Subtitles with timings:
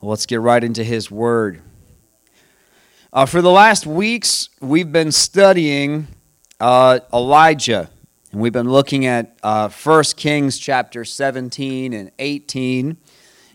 [0.00, 1.60] Let's get right into His Word.
[3.12, 6.06] Uh, for the last weeks, we've been studying
[6.60, 7.90] uh, Elijah,
[8.30, 12.96] and we've been looking at uh, 1 Kings chapter 17 and 18.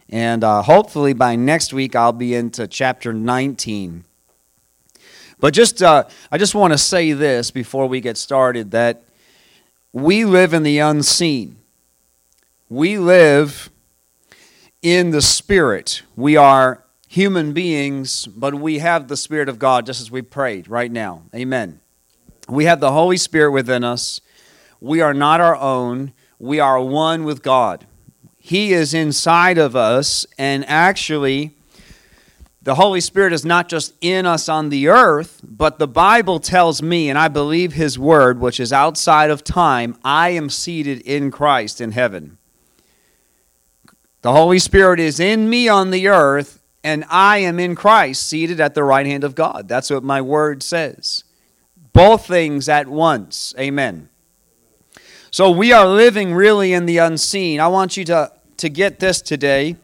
[0.09, 4.03] And uh, hopefully by next week, I'll be into chapter 19.
[5.39, 9.03] But just, uh, I just want to say this before we get started that
[9.93, 11.55] we live in the unseen.
[12.67, 13.69] We live
[14.83, 16.03] in the Spirit.
[16.15, 20.67] We are human beings, but we have the Spirit of God just as we prayed
[20.67, 21.23] right now.
[21.33, 21.79] Amen.
[22.49, 24.19] We have the Holy Spirit within us.
[24.81, 26.11] We are not our own.
[26.37, 27.87] We are one with God.
[28.37, 31.55] He is inside of us, and actually,
[32.61, 36.81] the Holy Spirit is not just in us on the earth, but the Bible tells
[36.81, 41.31] me, and I believe His word, which is outside of time, I am seated in
[41.31, 42.37] Christ in heaven.
[44.23, 48.61] The Holy Spirit is in me on the earth, and I am in Christ, seated
[48.61, 49.67] at the right hand of God.
[49.67, 51.25] That's what my word says.
[51.91, 53.53] Both things at once.
[53.59, 54.07] Amen.
[55.29, 57.59] So we are living really in the unseen.
[57.59, 59.75] I want you to, to get this today.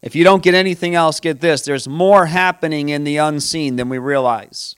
[0.00, 1.60] If you don't get anything else, get this.
[1.60, 4.74] There's more happening in the unseen than we realize.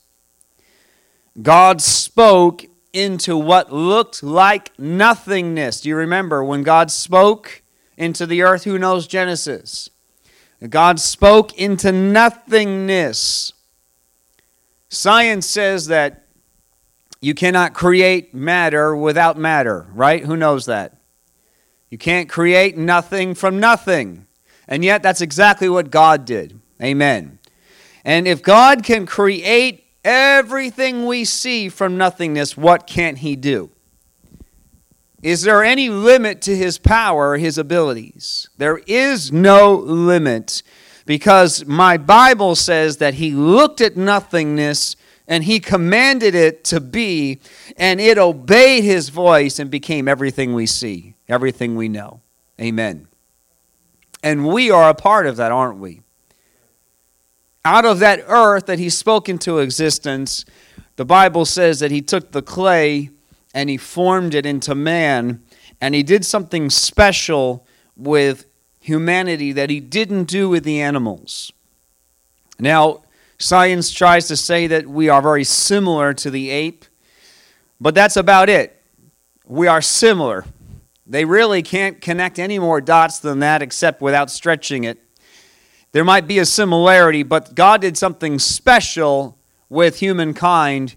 [1.40, 5.82] God spoke into what looked like nothingness.
[5.82, 7.62] Do you remember when God spoke?
[7.96, 8.64] Into the earth.
[8.64, 9.90] Who knows Genesis?
[10.68, 13.52] God spoke into nothingness.
[14.88, 16.26] Science says that
[17.20, 20.24] you cannot create matter without matter, right?
[20.24, 20.96] Who knows that?
[21.90, 24.26] You can't create nothing from nothing.
[24.66, 26.58] And yet, that's exactly what God did.
[26.82, 27.38] Amen.
[28.04, 33.70] And if God can create everything we see from nothingness, what can't He do?
[35.24, 38.50] Is there any limit to his power, his abilities?
[38.58, 40.62] There is no limit
[41.06, 47.40] because my Bible says that he looked at nothingness and he commanded it to be,
[47.78, 52.20] and it obeyed his voice and became everything we see, everything we know.
[52.60, 53.08] Amen.
[54.22, 56.02] And we are a part of that, aren't we?
[57.64, 60.44] Out of that earth that he spoke into existence,
[60.96, 63.08] the Bible says that he took the clay
[63.54, 65.42] and he formed it into man,
[65.80, 67.66] and he did something special
[67.96, 68.46] with
[68.80, 71.52] humanity that he didn't do with the animals.
[72.58, 73.04] Now,
[73.38, 76.84] science tries to say that we are very similar to the ape,
[77.80, 78.82] but that's about it.
[79.46, 80.44] We are similar.
[81.06, 84.98] They really can't connect any more dots than that except without stretching it.
[85.92, 89.38] There might be a similarity, but God did something special
[89.68, 90.96] with humankind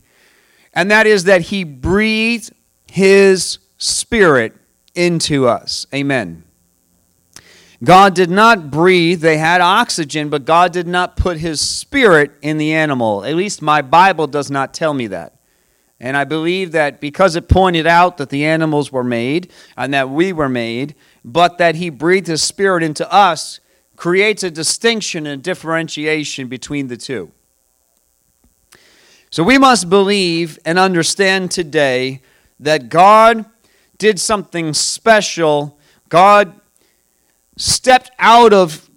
[0.77, 2.53] and that is that he breathed
[2.85, 4.53] his spirit
[4.93, 5.87] into us.
[5.91, 6.43] Amen.
[7.83, 12.59] God did not breathe, they had oxygen, but God did not put his spirit in
[12.59, 13.25] the animal.
[13.25, 15.39] At least my Bible does not tell me that.
[15.99, 20.11] And I believe that because it pointed out that the animals were made and that
[20.11, 20.93] we were made,
[21.25, 23.59] but that he breathed his spirit into us,
[23.95, 27.31] creates a distinction and differentiation between the two.
[29.29, 32.21] So we must believe and understand today
[32.59, 33.45] that God
[33.97, 35.77] did something special.
[36.09, 36.59] God
[37.57, 38.89] stepped out of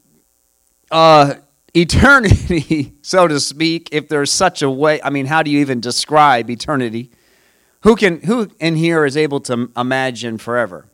[0.91, 1.35] uh,
[1.75, 5.01] eternity, so to speak, if there's such a way.
[5.03, 7.11] I mean, how do you even describe eternity?
[7.83, 10.87] Who can who in here is able to imagine forever?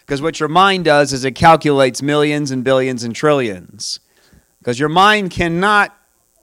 [0.00, 4.00] Because what your mind does is it calculates millions and billions and trillions.
[4.58, 5.96] Because your mind cannot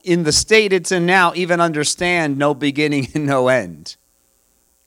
[0.08, 3.98] in the state it's in now, even understand no beginning and no end.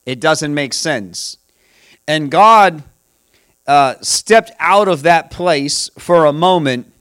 [0.03, 1.37] It doesn't make sense.
[2.07, 2.83] And God
[3.67, 6.91] uh, stepped out of that place for a moment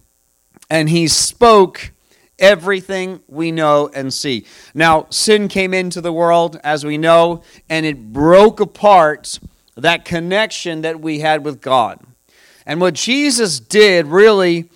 [0.69, 1.92] and he spoke
[2.38, 4.44] everything we know and see.
[4.75, 9.41] Now, sin came into the world, as we know, and it broke apart
[9.76, 12.00] that connection that we had with God.
[12.66, 14.69] And what Jesus did really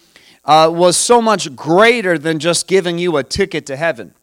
[0.45, 4.15] uh, was so much greater than just giving you a ticket to heaven.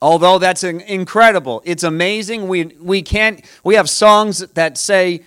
[0.00, 2.46] Although that's incredible, it's amazing.
[2.46, 5.22] We, we can't, we have songs that say,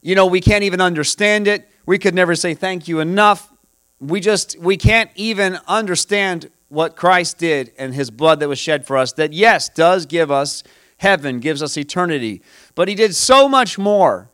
[0.00, 1.68] you know, we can't even understand it.
[1.84, 3.52] We could never say thank you enough.
[4.00, 8.86] We just, we can't even understand what Christ did and his blood that was shed
[8.86, 10.62] for us, that yes, does give us
[10.96, 12.40] heaven, gives us eternity.
[12.74, 14.30] But he did so much more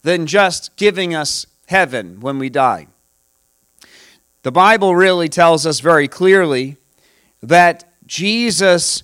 [0.00, 2.86] than just giving us heaven when we die.
[4.44, 6.76] The Bible really tells us very clearly
[7.42, 9.02] that Jesus,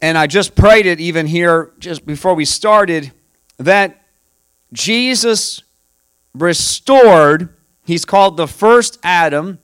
[0.00, 3.12] and I just prayed it even here just before we started,
[3.58, 4.04] that
[4.72, 5.62] Jesus
[6.34, 7.54] restored,
[7.84, 9.60] he's called the first Adam,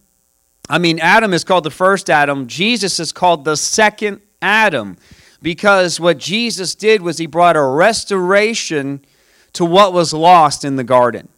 [0.69, 4.96] I mean, Adam is called the first Adam, Jesus is called the second Adam
[5.43, 9.05] because what Jesus did was he brought a restoration
[9.55, 11.28] to what was lost in the garden.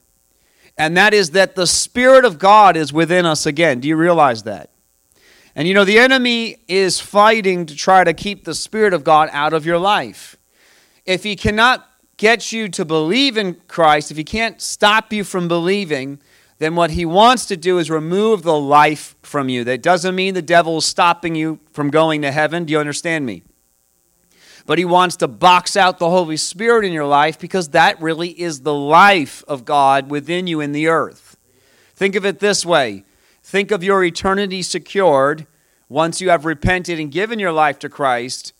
[0.76, 3.80] And that is that the Spirit of God is within us again.
[3.80, 4.70] Do you realize that?
[5.54, 9.28] And you know, the enemy is fighting to try to keep the Spirit of God
[9.32, 10.36] out of your life.
[11.04, 11.86] If he cannot
[12.16, 16.20] get you to believe in Christ, if he can't stop you from believing,
[16.58, 19.64] then what he wants to do is remove the life from you.
[19.64, 22.64] That doesn't mean the devil is stopping you from going to heaven.
[22.64, 23.42] Do you understand me?
[24.66, 28.28] But he wants to box out the Holy Spirit in your life because that really
[28.28, 31.36] is the life of God within you in the earth.
[31.94, 33.04] Think of it this way
[33.42, 35.46] think of your eternity secured
[35.88, 38.52] once you have repented and given your life to Christ.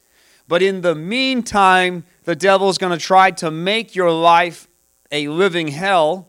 [0.49, 4.69] But in the meantime, the devil is going to try to make your life
[5.11, 6.29] a living hell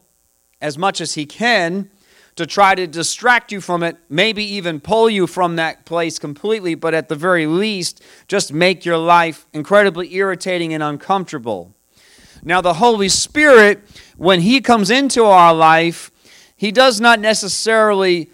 [0.61, 1.89] as much as he can
[2.35, 6.75] to try to distract you from it, maybe even pull you from that place completely,
[6.75, 11.73] but at the very least, just make your life incredibly irritating and uncomfortable.
[12.43, 13.81] Now, the Holy Spirit,
[14.17, 16.11] when He comes into our life,
[16.55, 18.29] He does not necessarily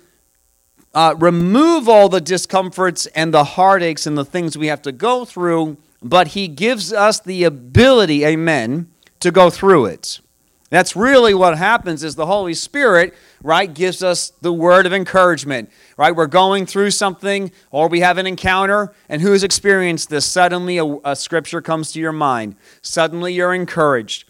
[0.93, 5.25] uh, remove all the discomforts and the heartaches and the things we have to go
[5.25, 10.21] through, but He gives us the ability, amen, to go through it.
[10.69, 15.71] That's really what happens is the Holy Spirit, right, gives us the word of encouragement.
[15.97, 16.15] Right?
[16.15, 20.25] We're going through something or we have an encounter and who's experienced this?
[20.25, 22.55] Suddenly a, a scripture comes to your mind.
[22.81, 24.25] Suddenly you're encouraged.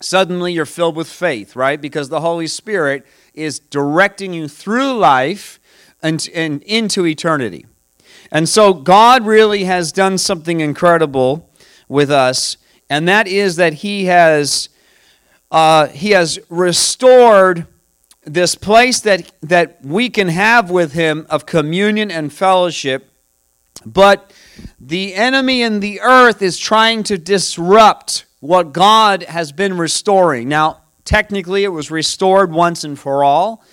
[0.00, 1.80] Suddenly you're filled with faith, right?
[1.80, 5.58] Because the Holy Spirit is directing you through life
[6.02, 7.66] and, and into eternity.
[8.30, 11.50] And so God really has done something incredible
[11.88, 12.56] with us,
[12.90, 14.68] and that is that He has
[15.50, 17.66] uh, he has restored
[18.24, 23.10] this place that, that we can have with him of communion and fellowship.
[23.84, 24.32] But
[24.80, 30.48] the enemy in the earth is trying to disrupt what God has been restoring.
[30.48, 33.64] Now, technically, it was restored once and for all,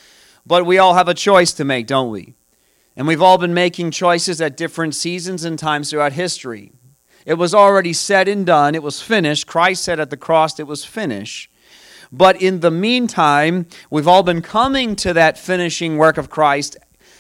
[0.46, 2.36] but we all have a choice to make, don't we?
[2.96, 6.72] And we've all been making choices at different seasons and times throughout history.
[7.26, 9.48] It was already said and done, it was finished.
[9.48, 11.50] Christ said at the cross it was finished.
[12.14, 16.78] But in the meantime, we've all been coming to that finishing work of Christ.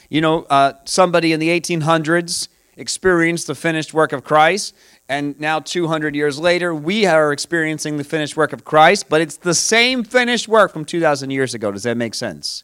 [0.07, 2.47] You know, uh, somebody in the 1800s
[2.77, 4.75] experienced the finished work of Christ,
[5.09, 9.37] and now 200 years later, we are experiencing the finished work of Christ, but it's
[9.37, 11.71] the same finished work from 2,000 years ago.
[11.71, 12.63] Does that make sense?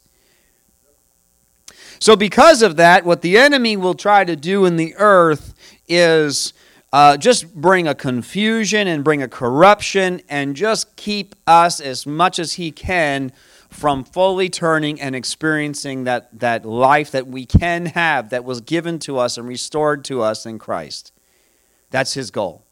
[1.98, 5.52] So, because of that, what the enemy will try to do in the earth
[5.88, 6.52] is
[6.92, 12.38] uh, just bring a confusion and bring a corruption and just keep us as much
[12.38, 13.32] as he can
[13.68, 18.98] from fully turning and experiencing that, that life that we can have that was given
[18.98, 21.12] to us and restored to us in Christ.
[21.90, 22.64] That's his goal.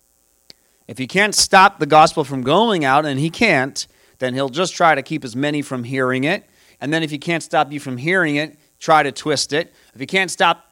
[0.88, 3.87] If he can't stop the gospel from going out, and he can't,
[4.19, 6.49] then he'll just try to keep as many from hearing it.
[6.81, 9.73] And then if he can't stop you from hearing it, try to twist it.
[9.94, 10.65] If he can't stop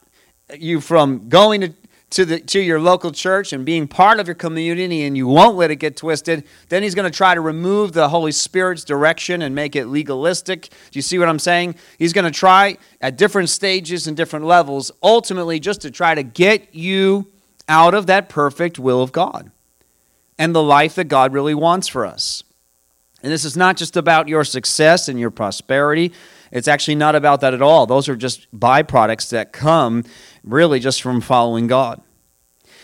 [0.56, 1.74] you from going to
[2.10, 5.56] to, the, to your local church and being part of your community and you won't
[5.56, 9.42] let it get twisted, then he's going to try to remove the Holy Spirit's direction
[9.42, 10.68] and make it legalistic.
[10.90, 11.74] Do you see what I'm saying?
[11.98, 16.22] He's going to try at different stages and different levels, ultimately, just to try to
[16.22, 17.26] get you
[17.68, 19.50] out of that perfect will of God
[20.38, 22.44] and the life that God really wants for us.
[23.22, 26.12] And this is not just about your success and your prosperity.
[26.52, 27.86] It's actually not about that at all.
[27.86, 30.04] Those are just byproducts that come
[30.46, 32.00] really just from following God.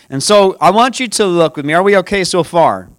[0.09, 1.73] And so I want you to look with me.
[1.73, 2.89] Are we okay so far?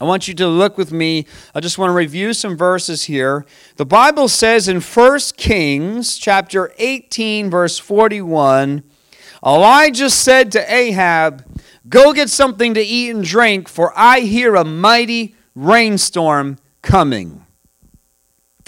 [0.00, 1.26] I want you to look with me.
[1.54, 3.46] I just want to review some verses here.
[3.76, 8.82] The Bible says in 1 Kings chapter 18 verse 41,
[9.46, 11.44] Elijah said to Ahab,
[11.88, 17.44] "Go get something to eat and drink, for I hear a mighty rainstorm coming."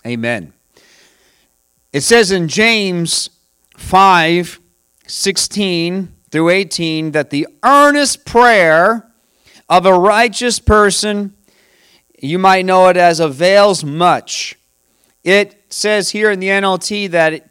[0.06, 0.52] Amen.
[1.92, 3.30] It says in James
[3.76, 4.61] 5
[5.06, 9.10] 16 through 18 that the earnest prayer
[9.68, 11.34] of a righteous person,
[12.18, 14.56] you might know it as avails much.
[15.25, 17.50] It says here in the NLT that it,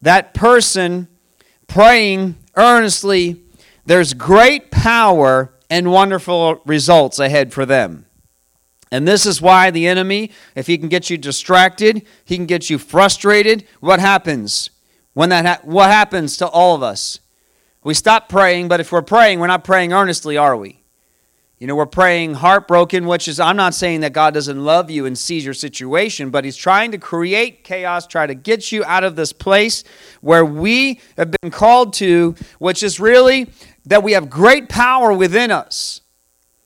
[0.00, 1.08] that person
[1.68, 3.42] praying earnestly,
[3.86, 8.06] there's great power and wonderful results ahead for them.
[8.90, 12.68] And this is why the enemy, if he can get you distracted, he can get
[12.68, 13.66] you frustrated.
[13.80, 14.68] What happens?
[15.14, 17.20] When that ha- what happens to all of us?
[17.84, 20.82] We stop praying, but if we're praying, we're not praying earnestly, are we?
[21.58, 25.06] You know, we're praying heartbroken, which is, I'm not saying that God doesn't love you
[25.06, 29.04] and sees your situation, but He's trying to create chaos, try to get you out
[29.04, 29.84] of this place
[30.20, 33.48] where we have been called to, which is really
[33.86, 36.01] that we have great power within us.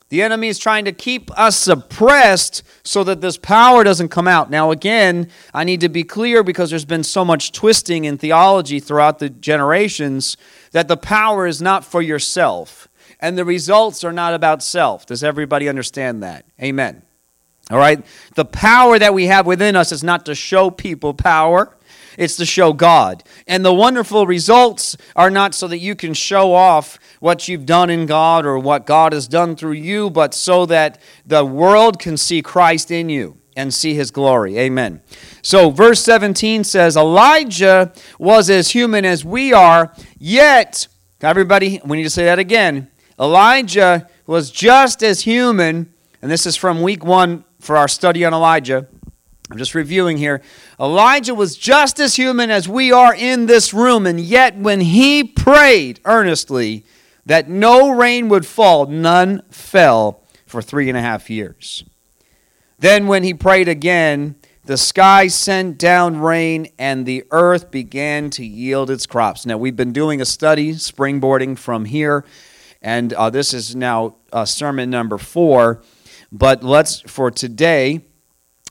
[0.08, 4.50] The enemy is trying to keep us suppressed so that this power doesn't come out.
[4.50, 8.78] Now, again, I need to be clear because there's been so much twisting in theology
[8.78, 10.36] throughout the generations
[10.70, 12.88] that the power is not for yourself
[13.20, 15.06] and the results are not about self.
[15.06, 16.44] Does everybody understand that?
[16.62, 17.02] Amen.
[17.70, 18.04] All right?
[18.34, 21.75] The power that we have within us is not to show people power,
[22.18, 23.22] it's to show God.
[23.46, 27.90] And the wonderful results are not so that you can show off what you've done
[27.90, 32.16] in God or what God has done through you, but so that the world can
[32.16, 34.58] see Christ in you and see his glory.
[34.58, 35.00] Amen.
[35.42, 40.86] So, verse 17 says Elijah was as human as we are, yet,
[41.22, 42.88] everybody, we need to say that again.
[43.18, 48.34] Elijah was just as human, and this is from week one for our study on
[48.34, 48.86] Elijah.
[49.50, 50.42] I'm just reviewing here.
[50.80, 55.22] Elijah was just as human as we are in this room, and yet when he
[55.22, 56.84] prayed earnestly
[57.26, 61.84] that no rain would fall, none fell for three and a half years.
[62.78, 68.44] Then, when he prayed again, the sky sent down rain and the earth began to
[68.44, 69.46] yield its crops.
[69.46, 72.24] Now, we've been doing a study, springboarding from here,
[72.82, 75.82] and uh, this is now uh, sermon number four.
[76.30, 78.04] But let's, for today,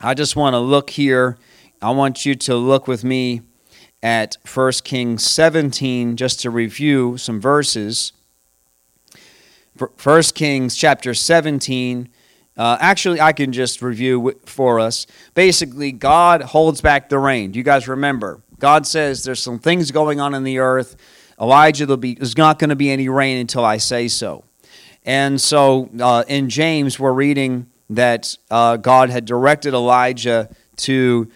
[0.01, 1.37] I just want to look here.
[1.81, 3.41] I want you to look with me
[4.03, 8.13] at 1 Kings 17 just to review some verses.
[9.77, 12.09] 1 Kings chapter 17.
[12.57, 15.07] Uh, actually, I can just review for us.
[15.33, 17.51] Basically, God holds back the rain.
[17.51, 18.41] Do you guys remember?
[18.59, 20.95] God says there's some things going on in the earth
[21.39, 24.45] Elijah, there'll be, there's not going to be any rain until I say so.
[25.03, 31.29] And so uh, in James, we're reading that uh, God had directed Elijah to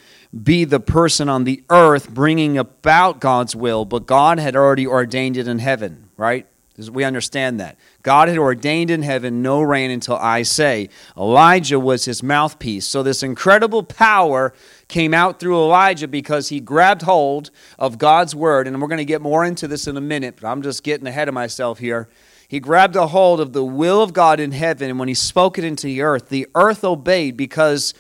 [0.43, 5.37] be the person on the earth bringing about God's will, but God had already ordained
[5.37, 6.45] it in heaven, right?
[6.87, 7.77] We understand that.
[8.03, 10.87] God had ordained in heaven no rain until I say.
[11.17, 12.85] Elijah was his mouthpiece.
[12.85, 14.53] So, this incredible power
[14.87, 18.65] came out through Elijah because he grabbed hold of God's word.
[18.65, 21.05] And we're going to get more into this in a minute, but I'm just getting
[21.05, 22.07] ahead of myself here.
[22.49, 25.59] He grabbed a hold of the will of God in heaven, and when he spoke
[25.59, 27.93] it into the earth, the earth obeyed because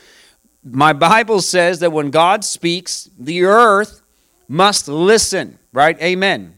[0.63, 4.01] my Bible says that when God speaks, the earth
[4.47, 6.01] must listen, right?
[6.01, 6.57] Amen.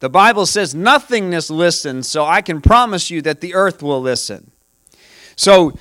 [0.00, 4.50] The Bible says nothingness listens, so I can promise you that the earth will listen.
[5.36, 5.78] So,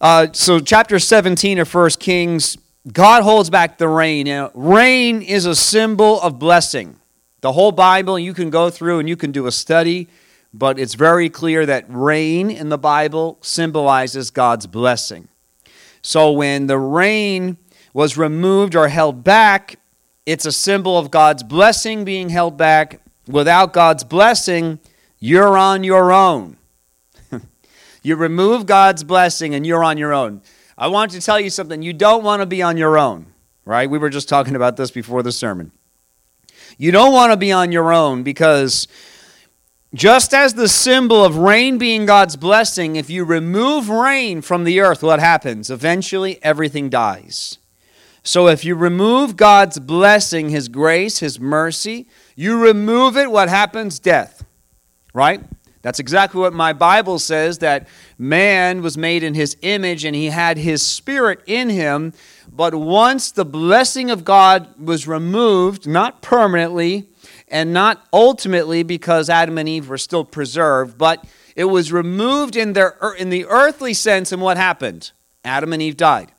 [0.00, 2.56] uh, so chapter 17 of First Kings,
[2.90, 4.24] God holds back the rain.
[4.28, 6.96] Know, rain is a symbol of blessing.
[7.42, 10.08] The whole Bible, you can go through and you can do a study,
[10.54, 15.28] but it's very clear that rain in the Bible symbolizes God's blessing.
[16.00, 17.58] So when the rain
[17.92, 19.78] was removed or held back,
[20.24, 24.78] it's a symbol of God's blessing being held back Without God's blessing,
[25.18, 26.58] you're on your own.
[28.02, 30.42] you remove God's blessing and you're on your own.
[30.76, 31.82] I want to tell you something.
[31.82, 33.26] You don't want to be on your own,
[33.64, 33.88] right?
[33.88, 35.72] We were just talking about this before the sermon.
[36.76, 38.88] You don't want to be on your own because
[39.94, 44.80] just as the symbol of rain being God's blessing, if you remove rain from the
[44.80, 45.70] earth, what happens?
[45.70, 47.58] Eventually, everything dies.
[48.22, 53.98] So if you remove God's blessing, His grace, His mercy, you remove it, what happens?
[53.98, 54.44] Death.
[55.12, 55.42] Right?
[55.84, 57.86] That's exactly what my Bible says that
[58.18, 62.14] man was made in his image and he had his spirit in him.
[62.50, 67.10] But once the blessing of God was removed, not permanently
[67.48, 71.24] and not ultimately because Adam and Eve were still preserved, but
[71.56, 75.12] it was removed in, their, er, in the earthly sense, and what happened?
[75.44, 76.32] Adam and Eve died.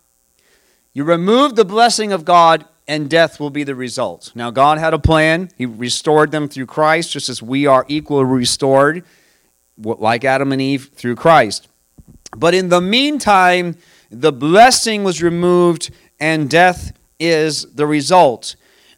[0.93, 4.31] You remove the blessing of God and death will be the result.
[4.35, 5.49] Now, God had a plan.
[5.57, 9.03] He restored them through Christ, just as we are equally restored,
[9.77, 11.67] like Adam and Eve, through Christ.
[12.35, 13.77] But in the meantime,
[14.11, 18.55] the blessing was removed and death is the result.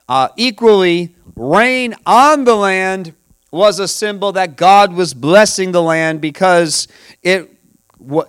[0.09, 3.13] Uh, equally, rain on the land
[3.51, 6.87] was a symbol that God was blessing the land because
[7.23, 7.51] it,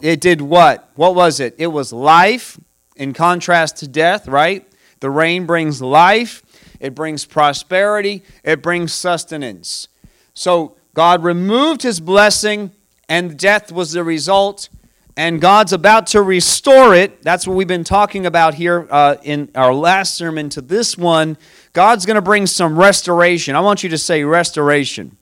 [0.01, 0.91] it did what?
[0.95, 1.55] What was it?
[1.59, 2.59] It was life
[2.97, 4.67] in contrast to death, right?
[5.01, 6.43] The rain brings life,
[6.81, 9.89] it brings prosperity, it brings sustenance.
[10.35, 12.73] So God removed his blessing,
[13.09, 14.69] and death was the result.
[15.17, 17.23] And God's about to restore it.
[17.23, 21.37] That's what we've been talking about here uh, in our last sermon to this one.
[21.79, 23.55] God's going to bring some restoration.
[23.55, 25.17] I want you to say restoration.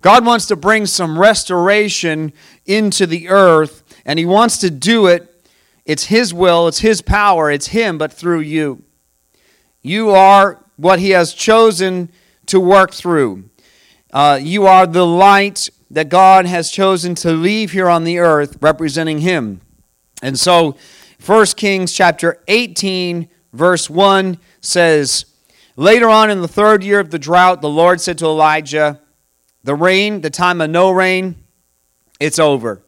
[0.00, 2.32] God wants to bring some restoration
[2.66, 5.44] into the earth, and He wants to do it.
[5.84, 8.84] It's His will, it's His power, it's Him, but through you.
[9.82, 12.12] You are what He has chosen
[12.46, 13.50] to work through.
[14.12, 18.58] Uh, you are the light that God has chosen to leave here on the earth
[18.60, 19.62] representing Him.
[20.22, 20.76] And so,
[21.26, 25.26] 1 Kings chapter 18, verse 1 says,
[25.76, 29.00] Later on in the third year of the drought, the Lord said to Elijah,
[29.64, 31.36] The rain, the time of no rain,
[32.20, 32.80] it's over.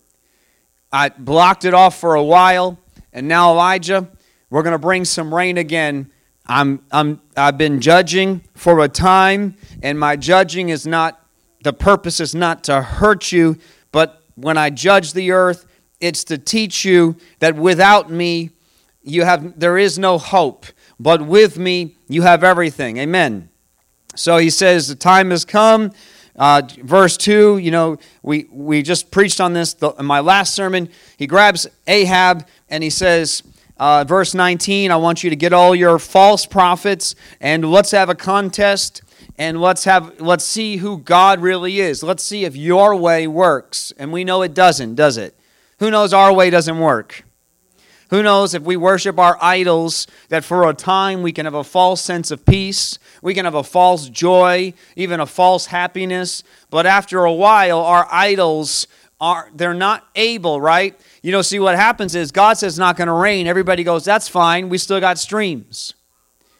[0.93, 2.79] I blocked it off for a while,
[3.13, 4.09] and now, Elijah,
[4.51, 6.11] we're going to bring some rain again.
[6.47, 11.21] I'm, I'm, I've been judging for a time, and my judging is not,
[11.65, 13.59] the purpose is not to hurt you,
[13.91, 15.67] but when I judge the earth,
[16.01, 18.51] it's to teach you that without me,
[19.03, 20.67] you have, there is no hope
[20.99, 22.99] but with me you have everything.
[22.99, 23.49] Amen.
[24.15, 25.93] So he says, The time has come.
[26.37, 30.55] Uh, verse 2, you know, we, we just preached on this the, in my last
[30.55, 30.91] sermon.
[31.17, 33.43] He grabs Ahab and he says,
[33.79, 38.09] uh, verse 19, I want you to get all your false prophets and let's have
[38.09, 39.03] a contest
[39.39, 42.03] and let's have let's see who God really is.
[42.03, 43.93] Let's see if your way works.
[43.99, 45.39] And we know it doesn't, does it?
[45.79, 47.26] Who knows our way doesn't work?
[48.11, 51.65] Who knows if we worship our idols, that for a time we can have a
[51.65, 56.87] false sense of peace, we can have a false joy, even a false happiness, but
[56.87, 58.87] after a while our idols
[59.21, 60.99] are they're not able, right?
[61.23, 63.47] You know, see what happens is God says not going to rain.
[63.47, 64.69] Everybody goes, that's fine.
[64.69, 65.95] We still got streams.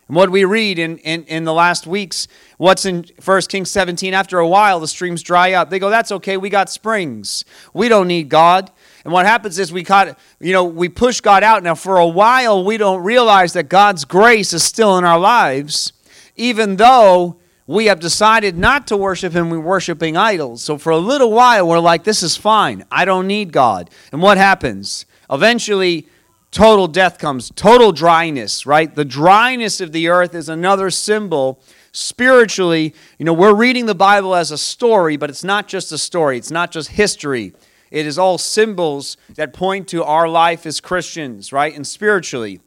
[0.09, 4.15] And what we read in, in, in the last weeks, what's in 1 Kings 17,
[4.15, 5.69] after a while the streams dry up.
[5.69, 7.45] They go, that's okay, we got springs.
[7.75, 8.71] We don't need God.
[9.07, 11.63] And what happens is we caught, you know, we push God out.
[11.63, 15.93] Now, for a while, we don't realize that God's grace is still in our lives,
[16.35, 17.37] even though
[17.69, 20.61] we have decided not to worship Him, we're worshiping idols.
[20.61, 22.85] So for a little while, we're like, this is fine.
[22.91, 23.91] I don't need God.
[24.11, 25.07] And what happens?
[25.31, 26.09] Eventually,
[26.51, 28.93] total death comes, total dryness, right?
[28.93, 32.93] The dryness of the earth is another symbol spiritually.
[33.21, 36.39] You know, we're reading the Bible as a story, but it's not just a story,
[36.39, 37.53] it's not just history.
[37.91, 41.75] It is all symbols that point to our life as Christians, right?
[41.75, 42.61] And spiritually.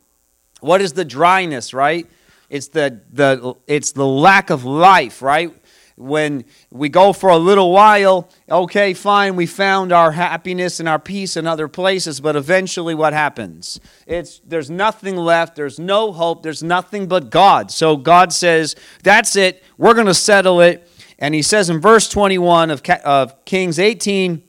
[0.62, 2.08] What is the dryness, right?
[2.50, 5.56] It's the, the, it's the lack of life, right?
[5.96, 10.98] When we go for a little while, okay, fine, we found our happiness and our
[10.98, 13.82] peace in other places, but eventually what happens?
[14.08, 17.70] It's there's nothing left, there's no hope, there's nothing but God.
[17.70, 20.90] So God says, that's it, we're going to settle it.
[21.20, 24.42] And he says in verse 21 of, of Kings 18,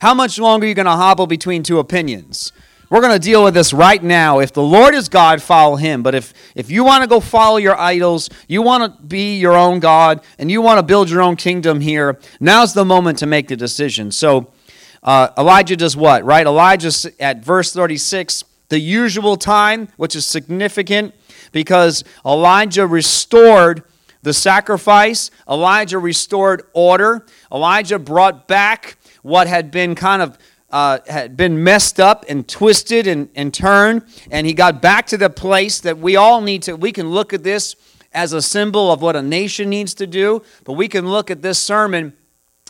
[0.00, 2.52] how much longer are you going to hobble between two opinions?
[2.88, 4.40] We're going to deal with this right now.
[4.40, 6.02] If the Lord is God, follow him.
[6.02, 9.54] But if, if you want to go follow your idols, you want to be your
[9.56, 13.26] own God, and you want to build your own kingdom here, now's the moment to
[13.26, 14.10] make the decision.
[14.10, 14.50] So
[15.02, 16.46] uh, Elijah does what, right?
[16.46, 21.14] Elijah at verse 36, the usual time, which is significant
[21.52, 23.84] because Elijah restored
[24.22, 30.38] the sacrifice, Elijah restored order, Elijah brought back what had been kind of
[30.70, 35.16] uh, had been messed up and twisted and, and turned, and he got back to
[35.16, 36.76] the place that we all need to.
[36.76, 37.74] We can look at this
[38.12, 41.42] as a symbol of what a nation needs to do, but we can look at
[41.42, 42.12] this sermon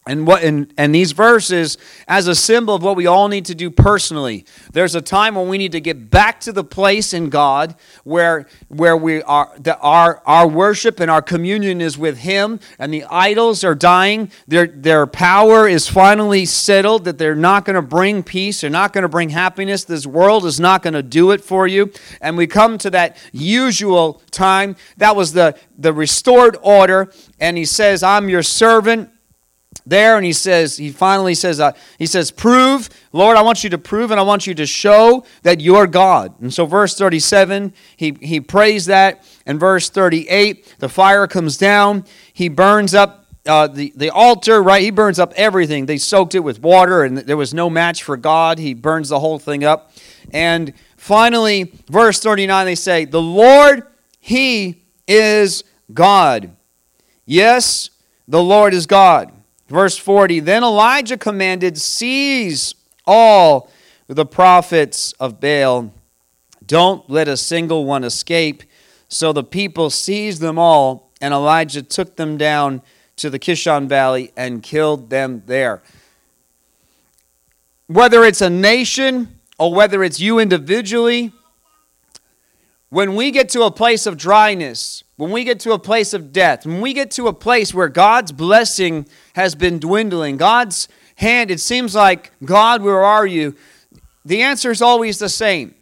[0.06, 1.76] and what and, and these verses
[2.08, 4.46] as a symbol of what we all need to do personally.
[4.72, 8.46] There's a time when we need to get back to the place in god where
[8.68, 13.04] where we are that our our worship and our communion is with him and the
[13.04, 14.30] idols are dying.
[14.48, 18.94] Their their power is finally settled that they're not going to bring peace they're not
[18.94, 19.84] going to bring happiness.
[19.84, 21.92] This world is not going to do it for you.
[22.22, 24.76] And we come to that usual time.
[24.96, 27.12] That was the the restored order.
[27.38, 29.10] And he says i'm your servant
[29.86, 33.70] there and he says he finally says uh, he says prove lord i want you
[33.70, 36.40] to prove and i want you to show that you're god.
[36.40, 39.24] And so verse 37 he, he prays that.
[39.46, 42.04] And verse 38 the fire comes down.
[42.32, 44.82] He burns up uh, the, the altar right?
[44.82, 45.86] He burns up everything.
[45.86, 48.58] They soaked it with water and there was no match for god.
[48.58, 49.92] He burns the whole thing up.
[50.32, 53.86] And finally verse 39 they say the lord
[54.18, 56.56] he is god.
[57.26, 57.90] Yes
[58.28, 59.32] the lord is god
[59.70, 62.74] Verse 40 Then Elijah commanded, Seize
[63.06, 63.70] all
[64.08, 65.94] the prophets of Baal.
[66.66, 68.64] Don't let a single one escape.
[69.08, 72.82] So the people seized them all, and Elijah took them down
[73.16, 75.82] to the Kishon Valley and killed them there.
[77.86, 81.32] Whether it's a nation or whether it's you individually,
[82.88, 86.32] when we get to a place of dryness, when we get to a place of
[86.32, 89.06] death, when we get to a place where God's blessing
[89.40, 93.56] has been dwindling, God's hand, it seems like, God, where are you?
[94.24, 95.74] The answer is always the same.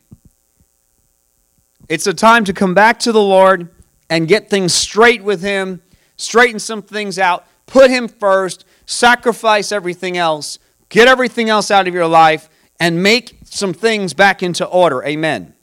[1.89, 3.69] It's a time to come back to the Lord
[4.09, 5.83] and get things straight with Him,
[6.17, 11.95] straighten some things out, put Him first, sacrifice everything else, get everything else out of
[11.95, 15.03] your life, and make some things back into order.
[15.05, 15.55] Amen.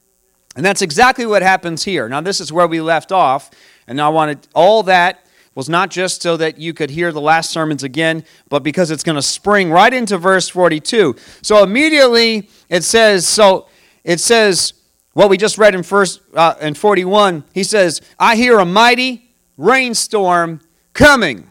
[0.56, 2.10] And that's exactly what happens here.
[2.10, 3.52] Now, this is where we left off.
[3.88, 5.25] And I wanted all that
[5.56, 9.04] was not just so that you could hear the last sermons again, but because it's
[9.04, 11.16] going to spring right into verse 42.
[11.42, 13.68] So immediately it says, so
[14.04, 14.74] it says,
[15.14, 19.32] what we just read in first uh, in 41, he says, I hear a mighty
[19.56, 20.60] rainstorm
[20.94, 21.50] coming.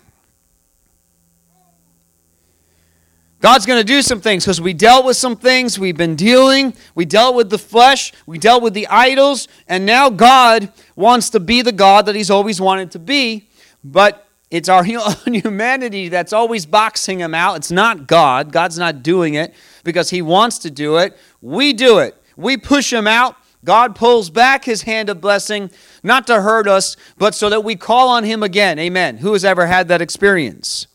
[3.40, 5.78] God's going to do some things because we dealt with some things.
[5.78, 6.74] We've been dealing.
[6.94, 8.12] We dealt with the flesh.
[8.26, 9.48] We dealt with the idols.
[9.68, 13.48] And now God wants to be the God that He's always wanted to be.
[13.84, 14.84] But it's our
[15.26, 17.56] humanity that's always boxing Him out.
[17.56, 18.52] It's not God.
[18.52, 21.16] God's not doing it because He wants to do it.
[21.40, 22.20] We do it.
[22.36, 23.36] We push Him out.
[23.64, 25.70] God pulls back His hand of blessing,
[26.02, 28.78] not to hurt us, but so that we call on Him again.
[28.78, 29.18] Amen.
[29.18, 30.86] Who has ever had that experience?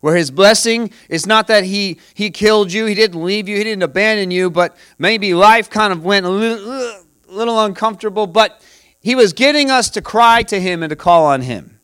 [0.00, 3.64] where his blessing is not that he, he killed you, he didn't leave you, he
[3.64, 8.62] didn't abandon you, but maybe life kind of went a little, a little uncomfortable, but
[9.00, 11.75] he was getting us to cry to him and to call on him.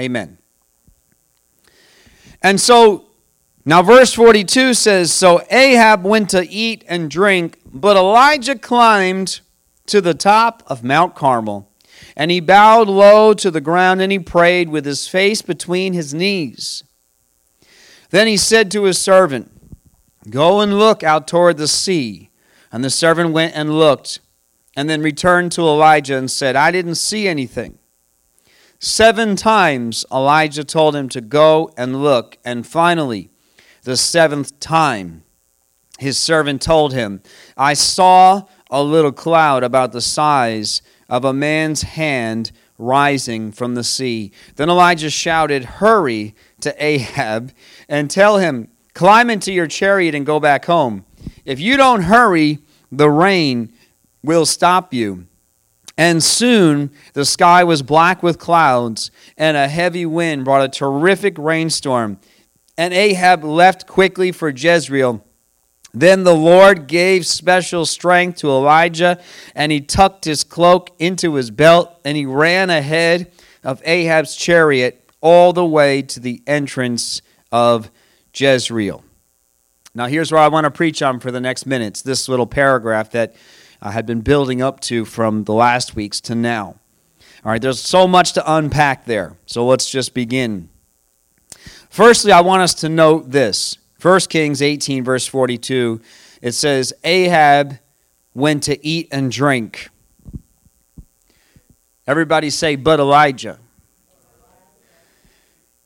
[0.00, 0.38] Amen.
[2.42, 3.04] And so,
[3.66, 9.40] now verse 42 says So Ahab went to eat and drink, but Elijah climbed
[9.86, 11.68] to the top of Mount Carmel.
[12.16, 16.14] And he bowed low to the ground and he prayed with his face between his
[16.14, 16.82] knees.
[18.08, 19.52] Then he said to his servant,
[20.30, 22.30] Go and look out toward the sea.
[22.72, 24.20] And the servant went and looked,
[24.76, 27.79] and then returned to Elijah and said, I didn't see anything.
[28.82, 33.28] Seven times Elijah told him to go and look, and finally,
[33.82, 35.22] the seventh time,
[35.98, 37.22] his servant told him,
[37.58, 43.84] I saw a little cloud about the size of a man's hand rising from the
[43.84, 44.32] sea.
[44.56, 47.52] Then Elijah shouted, Hurry to Ahab
[47.86, 51.04] and tell him, Climb into your chariot and go back home.
[51.44, 53.74] If you don't hurry, the rain
[54.22, 55.26] will stop you.
[56.00, 61.36] And soon the sky was black with clouds, and a heavy wind brought a terrific
[61.36, 62.18] rainstorm.
[62.78, 65.22] And Ahab left quickly for Jezreel.
[65.92, 69.20] Then the Lord gave special strength to Elijah,
[69.54, 73.30] and he tucked his cloak into his belt, and he ran ahead
[73.62, 77.20] of Ahab's chariot all the way to the entrance
[77.52, 77.90] of
[78.34, 79.04] Jezreel.
[79.94, 83.10] Now, here's where I want to preach on for the next minutes this little paragraph
[83.10, 83.34] that
[83.82, 86.76] I had been building up to from the last weeks to now.
[87.44, 90.68] All right, there's so much to unpack there, so let's just begin.
[91.88, 96.00] Firstly, I want us to note this 1 Kings 18, verse 42,
[96.42, 97.78] it says, Ahab
[98.34, 99.88] went to eat and drink.
[102.06, 103.58] Everybody say, but Elijah.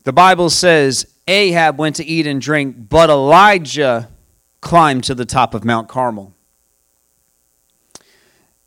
[0.04, 4.10] The Bible says Ahab went to eat and drink, but Elijah
[4.60, 6.33] climbed to the top of Mount Carmel.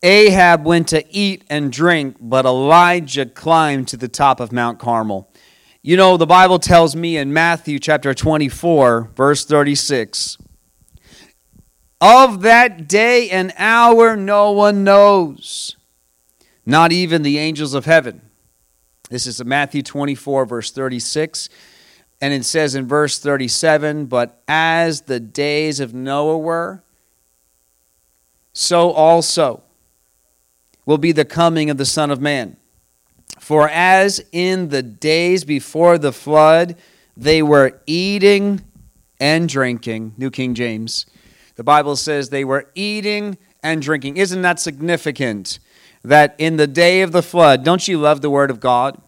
[0.03, 5.29] Ahab went to eat and drink, but Elijah climbed to the top of Mount Carmel.
[5.81, 10.37] You know, the Bible tells me in Matthew chapter 24, verse 36,
[11.99, 15.75] of that day and hour no one knows,
[16.65, 18.21] not even the angels of heaven
[19.09, 21.49] this is Matthew 24, verse 36.
[22.19, 26.83] And it says in verse 37 But as the days of Noah were,
[28.53, 29.63] so also
[30.87, 32.57] will be the coming of the Son of Man.
[33.39, 36.75] For as in the days before the flood,
[37.15, 38.63] they were eating
[39.19, 41.05] and drinking, New King James.
[41.55, 44.17] The Bible says they were eating and drinking.
[44.17, 45.59] Isn't that significant?
[46.07, 48.99] that in the day of the flood, don't you love the Word of God?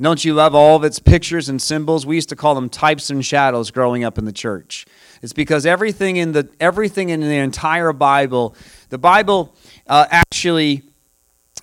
[0.00, 2.06] Don't you love all of its pictures and symbols?
[2.06, 4.86] We used to call them types and shadows growing up in the church.
[5.22, 8.54] It's because everything in the everything in the entire Bible,
[8.90, 9.56] the Bible
[9.88, 10.82] uh, actually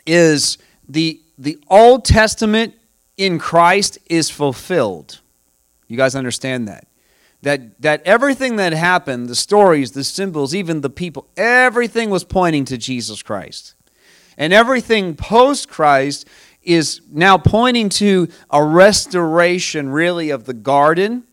[0.06, 0.58] is
[0.88, 2.74] the the Old Testament
[3.18, 5.20] in Christ is fulfilled.
[5.88, 6.88] You guys understand that?
[7.42, 12.66] That that everything that happened, the stories, the symbols, even the people, everything was pointing
[12.66, 13.76] to Jesus Christ.
[14.38, 16.28] And everything post Christ
[16.62, 21.24] is now pointing to a restoration, really, of the garden,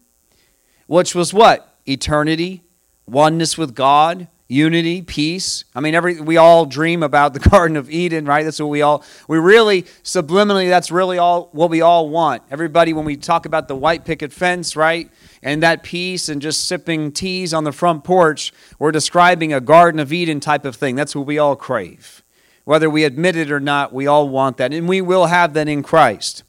[0.86, 1.78] which was what?
[1.88, 2.62] Eternity,
[3.06, 5.64] oneness with God, unity, peace.
[5.74, 8.44] I mean, every we all dream about the Garden of Eden, right?
[8.44, 10.68] That's what we all we really subliminally.
[10.68, 12.42] That's really all what we all want.
[12.50, 15.10] Everybody, when we talk about the white picket fence, right,
[15.42, 19.98] and that peace, and just sipping teas on the front porch, we're describing a Garden
[19.98, 20.94] of Eden type of thing.
[20.94, 22.22] That's what we all crave,
[22.64, 23.92] whether we admit it or not.
[23.92, 26.44] We all want that, and we will have that in Christ.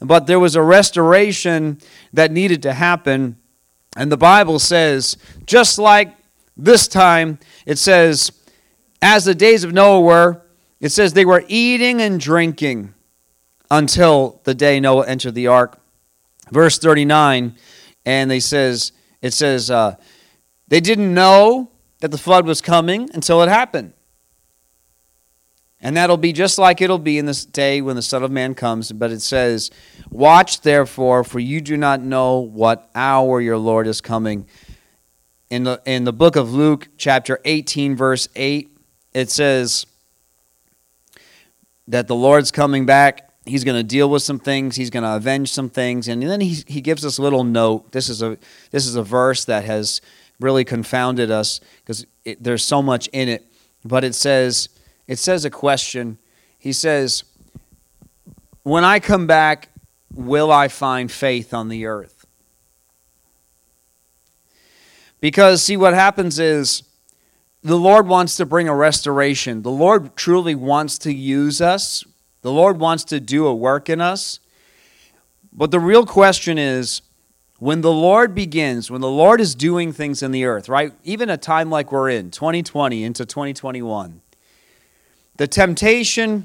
[0.00, 1.78] But there was a restoration
[2.12, 3.36] that needed to happen.
[3.96, 6.16] And the Bible says, just like
[6.56, 8.32] this time, it says,
[9.02, 10.42] as the days of Noah were,
[10.80, 12.94] it says they were eating and drinking
[13.70, 15.80] until the day Noah entered the ark.
[16.50, 17.54] Verse 39,
[18.04, 19.96] and they says, it says, uh,
[20.68, 23.92] they didn't know that the flood was coming until it happened.
[25.80, 28.54] And that'll be just like it'll be in this day when the Son of Man
[28.54, 28.90] comes.
[28.90, 29.70] But it says,
[30.10, 34.46] Watch therefore, for you do not know what hour your Lord is coming
[35.50, 38.70] in the in the book of Luke chapter 18 verse 8
[39.12, 39.86] it says
[41.88, 43.30] that the Lord's coming back.
[43.46, 44.76] He's going to deal with some things.
[44.76, 46.08] He's going to avenge some things.
[46.08, 47.92] And then he, he gives us a little note.
[47.92, 48.38] This is a
[48.70, 50.00] this is a verse that has
[50.40, 52.06] really confounded us because
[52.40, 53.46] there's so much in it.
[53.84, 54.70] But it says
[55.06, 56.18] it says a question.
[56.58, 57.24] He says
[58.64, 59.68] when i come back
[60.14, 62.13] will i find faith on the earth
[65.24, 66.82] because, see, what happens is
[67.62, 69.62] the Lord wants to bring a restoration.
[69.62, 72.04] The Lord truly wants to use us,
[72.42, 74.38] the Lord wants to do a work in us.
[75.50, 77.00] But the real question is
[77.58, 80.92] when the Lord begins, when the Lord is doing things in the earth, right?
[81.04, 84.20] Even a time like we're in, 2020 into 2021,
[85.36, 86.44] the temptation,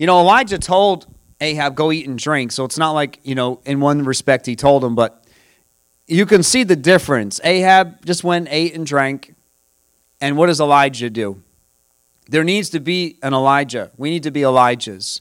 [0.00, 1.06] you know, Elijah told
[1.40, 2.50] Ahab, go eat and drink.
[2.50, 5.21] So it's not like, you know, in one respect he told him, but
[6.06, 7.40] you can see the difference.
[7.44, 9.34] Ahab just went, ate, and drank.
[10.20, 11.42] And what does Elijah do?
[12.28, 13.90] There needs to be an Elijah.
[13.96, 15.20] We need to be Elijahs.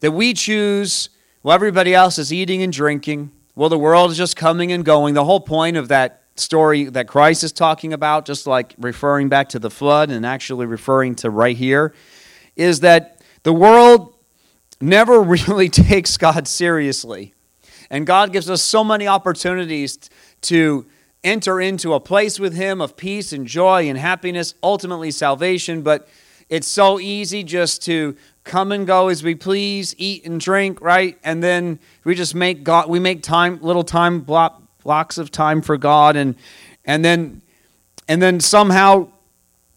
[0.00, 1.10] That we choose,
[1.42, 3.32] well, everybody else is eating and drinking.
[3.54, 5.14] Well, the world is just coming and going.
[5.14, 9.50] The whole point of that story that Christ is talking about, just like referring back
[9.50, 11.94] to the flood and actually referring to right here,
[12.56, 14.14] is that the world
[14.80, 17.33] never really takes God seriously.
[17.90, 19.98] And God gives us so many opportunities
[20.42, 20.86] to
[21.22, 25.82] enter into a place with Him of peace and joy and happiness, ultimately salvation.
[25.82, 26.06] But
[26.48, 31.18] it's so easy just to come and go as we please, eat and drink, right?
[31.24, 35.62] And then we just make God, we make time, little time block, blocks of time
[35.62, 36.36] for God, and
[36.84, 37.40] and then
[38.06, 39.08] and then somehow,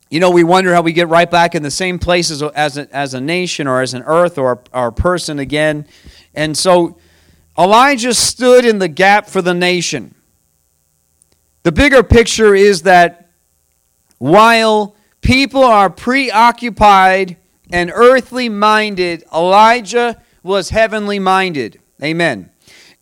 [0.10, 2.94] you know, we wonder how we get right back in the same places as a,
[2.94, 5.88] as a nation or as an earth or or a person again.
[6.36, 6.98] And so
[7.58, 10.14] Elijah stood in the gap for the nation.
[11.64, 13.30] The bigger picture is that
[14.20, 17.38] while people are preoccupied
[17.72, 21.80] and earthly minded, Elijah was heavenly minded.
[22.02, 22.52] Amen.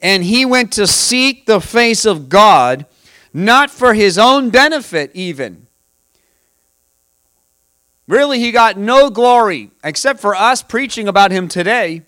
[0.01, 2.85] And he went to seek the face of God,
[3.33, 5.67] not for his own benefit, even.
[8.07, 12.03] Really, he got no glory except for us preaching about him today.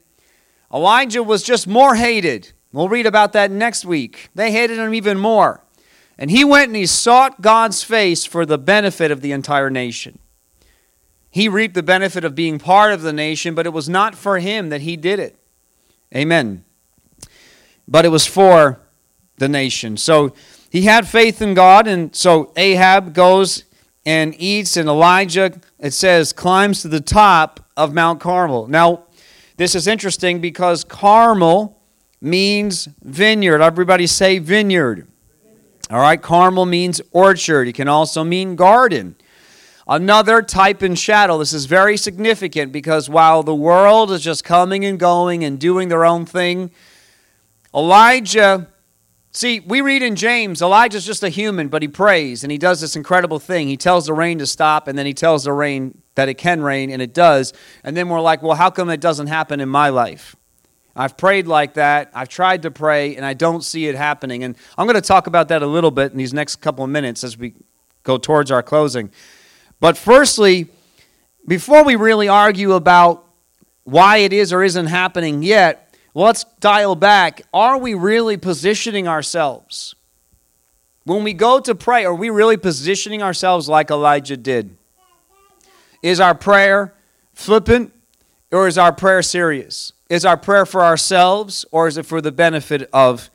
[0.74, 2.52] Elijah was just more hated.
[2.74, 4.30] We'll read about that next week.
[4.36, 5.64] They hated him even more.
[6.18, 10.20] And he went and he sought God's face for the benefit of the entire nation.
[11.30, 14.40] He reaped the benefit of being part of the nation, but it was not for
[14.40, 15.38] him that he did it.
[16.16, 16.66] Amen.
[17.88, 18.80] But it was for
[19.38, 19.98] the nation.
[19.98, 20.34] So
[20.70, 23.66] he had faith in God, and so Ahab goes
[24.06, 28.68] and eats, and Elijah, it says, climbs to the top of Mount Carmel.
[28.68, 29.04] Now,
[29.58, 31.78] this is interesting because Carmel
[32.22, 33.62] means vineyard.
[33.62, 35.08] Everybody say vineyard.
[35.90, 37.68] All right, Carmel means orchard.
[37.68, 39.16] It can also mean garden.
[39.88, 41.38] Another type and shadow.
[41.38, 45.88] This is very significant because while the world is just coming and going and doing
[45.88, 46.72] their own thing,
[47.74, 48.68] Elijah,
[49.32, 52.82] see, we read in James, Elijah's just a human, but he prays and he does
[52.82, 53.68] this incredible thing.
[53.68, 56.62] He tells the rain to stop and then he tells the rain that it can
[56.62, 57.54] rain, and it does.
[57.84, 60.36] And then we're like, well, how come it doesn't happen in my life?
[60.96, 62.10] I've prayed like that.
[62.14, 64.44] I've tried to pray, and I don't see it happening.
[64.44, 66.90] And I'm going to talk about that a little bit in these next couple of
[66.90, 67.54] minutes as we
[68.02, 69.12] go towards our closing.
[69.80, 70.70] But firstly,
[71.48, 73.24] before we really argue about
[73.84, 75.87] why it is or isn't happening yet,
[76.24, 77.44] let's dial back.
[77.54, 79.96] Are we really positioning ourselves?
[81.04, 84.76] When we go to pray, are we really positioning ourselves like Elijah did?
[86.02, 86.94] Is our prayer
[87.34, 87.94] flippant
[88.52, 89.94] or is our prayer serious?
[90.10, 93.30] Is our prayer for ourselves or is it for the benefit of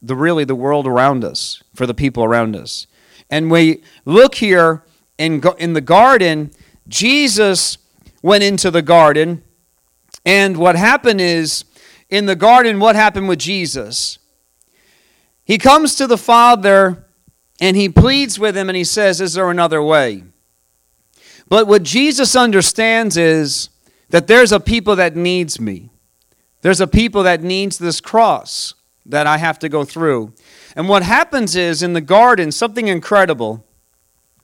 [0.00, 2.86] the really the world around us, for the people around us?
[3.28, 4.82] And we look here
[5.18, 6.52] in, in the garden,
[6.88, 7.78] Jesus
[8.22, 9.42] went into the garden.
[10.24, 11.64] And what happened is,
[12.12, 14.18] in the garden, what happened with Jesus?
[15.44, 17.06] He comes to the Father
[17.58, 20.24] and he pleads with him and he says, Is there another way?
[21.48, 23.70] But what Jesus understands is
[24.10, 25.88] that there's a people that needs me.
[26.60, 28.74] There's a people that needs this cross
[29.06, 30.34] that I have to go through.
[30.76, 33.64] And what happens is in the garden, something incredible.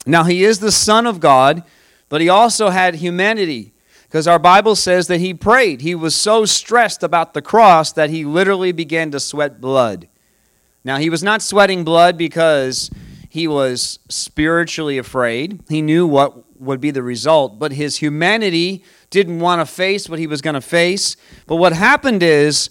[0.07, 1.65] Now, he is the Son of God,
[2.09, 3.75] but he also had humanity
[4.09, 5.83] because our Bible says that he prayed.
[5.83, 10.09] He was so stressed about the cross that he literally began to sweat blood.
[10.83, 12.90] Now, he was not sweating blood because
[13.29, 15.61] he was spiritually afraid.
[15.68, 20.18] He knew what would be the result, but his humanity didn't want to face what
[20.18, 21.16] he was going to face.
[21.47, 22.71] But what happened is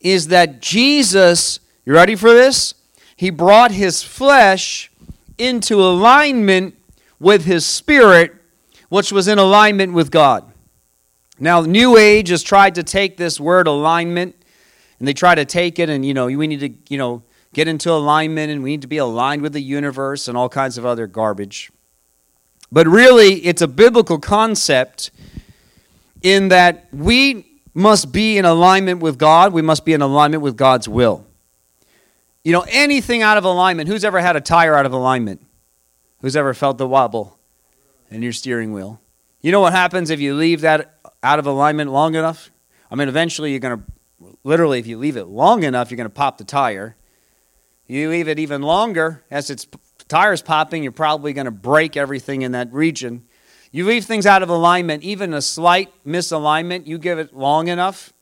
[0.00, 2.74] is that Jesus, you ready for this?
[3.16, 4.92] He brought his flesh
[5.38, 6.76] into alignment
[7.18, 8.34] with his spirit,
[8.88, 10.52] which was in alignment with God.
[11.38, 14.36] Now, New Age has tried to take this word alignment
[14.98, 17.22] and they try to take it and, you know, we need to, you know,
[17.52, 20.78] get into alignment and we need to be aligned with the universe and all kinds
[20.78, 21.70] of other garbage.
[22.72, 25.10] But really, it's a biblical concept
[26.22, 30.56] in that we must be in alignment with God, we must be in alignment with
[30.56, 31.26] God's will.
[32.42, 35.44] You know, anything out of alignment, who's ever had a tire out of alignment?
[36.20, 37.38] Who's ever felt the wobble
[38.10, 39.00] in your steering wheel?
[39.42, 40.95] You know what happens if you leave that
[41.26, 42.52] out of alignment long enough?
[42.88, 46.08] I mean, eventually you're going to, literally, if you leave it long enough, you're going
[46.08, 46.94] to pop the tire.
[47.88, 49.66] You leave it even longer, as its
[50.06, 53.24] tire's popping, you're probably going to break everything in that region.
[53.72, 58.12] You leave things out of alignment, even a slight misalignment, you give it long enough,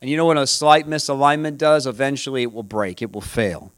[0.00, 1.86] and you know what a slight misalignment does?
[1.86, 3.70] Eventually it will break, it will fail.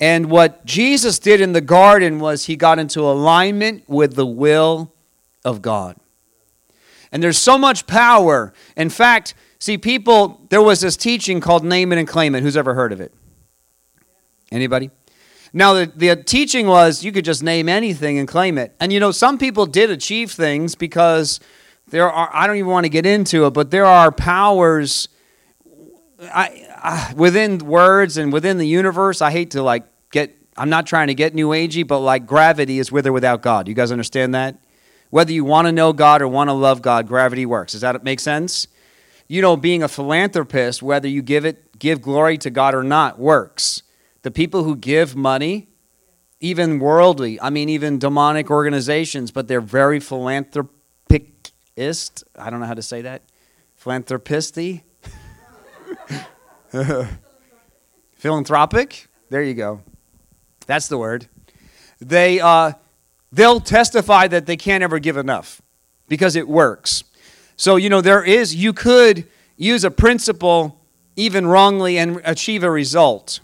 [0.00, 4.92] And what Jesus did in the garden was he got into alignment with the will
[5.44, 5.96] of God.
[7.14, 8.52] And there's so much power.
[8.76, 12.42] In fact, see, people, there was this teaching called Name It and Claim It.
[12.42, 13.14] Who's ever heard of it?
[14.50, 14.90] Anybody?
[15.52, 18.74] Now, the, the teaching was you could just name anything and claim it.
[18.80, 21.38] And you know, some people did achieve things because
[21.86, 25.08] there are, I don't even want to get into it, but there are powers
[26.20, 29.22] I, I, within words and within the universe.
[29.22, 32.80] I hate to like get, I'm not trying to get new agey, but like gravity
[32.80, 33.68] is with or without God.
[33.68, 34.58] You guys understand that?
[35.14, 37.70] Whether you want to know God or want to love God, gravity works.
[37.70, 38.66] Does that make sense?
[39.28, 43.16] You know, being a philanthropist, whether you give it, give glory to God or not,
[43.16, 43.84] works
[44.22, 45.68] the people who give money,
[46.40, 52.24] even worldly, I mean, even demonic organizations, but they're very philanthropist.
[52.36, 53.22] I don't know how to say that.
[53.80, 54.82] Philanthropisty?
[58.14, 59.06] Philanthropic?
[59.30, 59.80] There you go.
[60.66, 61.28] That's the word.
[62.00, 62.72] They, uh,
[63.34, 65.60] they'll testify that they can't ever give enough
[66.08, 67.04] because it works.
[67.56, 70.80] So, you know, there is, you could use a principle
[71.16, 73.40] even wrongly and achieve a result.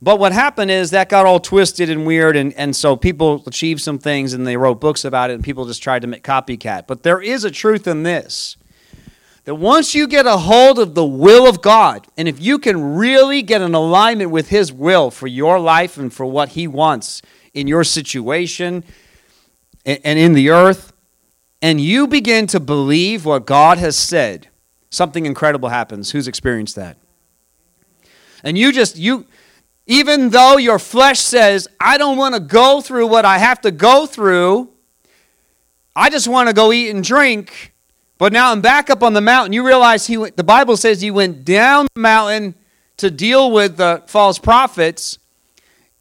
[0.00, 3.80] But what happened is that got all twisted and weird, and, and so people achieved
[3.80, 6.86] some things and they wrote books about it, and people just tried to make copycat.
[6.86, 8.56] But there is a truth in this
[9.44, 12.96] that once you get a hold of the will of God, and if you can
[12.96, 17.22] really get an alignment with His will for your life and for what He wants
[17.54, 18.84] in your situation
[19.88, 20.92] and in the earth,
[21.62, 24.48] and you begin to believe what God has said,
[24.90, 26.10] something incredible happens.
[26.10, 26.98] Who's experienced that?
[28.44, 29.26] And you just, you,
[29.86, 33.70] even though your flesh says, I don't want to go through what I have to
[33.70, 34.68] go through,
[35.96, 37.72] I just want to go eat and drink.
[38.18, 39.52] But now I'm back up on the mountain.
[39.52, 42.54] You realize he went, the Bible says he went down the mountain
[42.98, 45.18] to deal with the false prophets,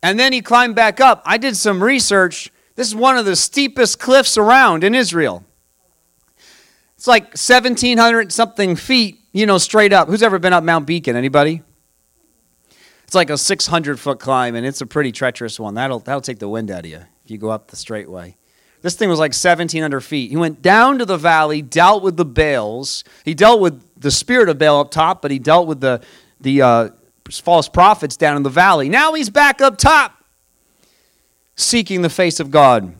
[0.03, 1.21] and then he climbed back up.
[1.25, 2.51] I did some research.
[2.77, 5.43] This is one of the steepest cliffs around in Israel.
[6.95, 10.07] It's like 1,700 something feet, you know, straight up.
[10.07, 11.15] Who's ever been up Mount Beacon?
[11.15, 11.63] Anybody?
[13.03, 15.73] It's like a 600 foot climb, and it's a pretty treacherous one.
[15.73, 18.37] That'll, that'll take the wind out of you if you go up the straight way.
[18.83, 20.29] This thing was like 1,700 feet.
[20.29, 23.03] He went down to the valley, dealt with the Baals.
[23.25, 26.01] He dealt with the spirit of Baal up top, but he dealt with the,
[26.39, 26.89] the uh,
[27.31, 28.87] false prophets down in the valley.
[28.87, 30.16] Now he's back up top,
[31.57, 32.93] seeking the face of God.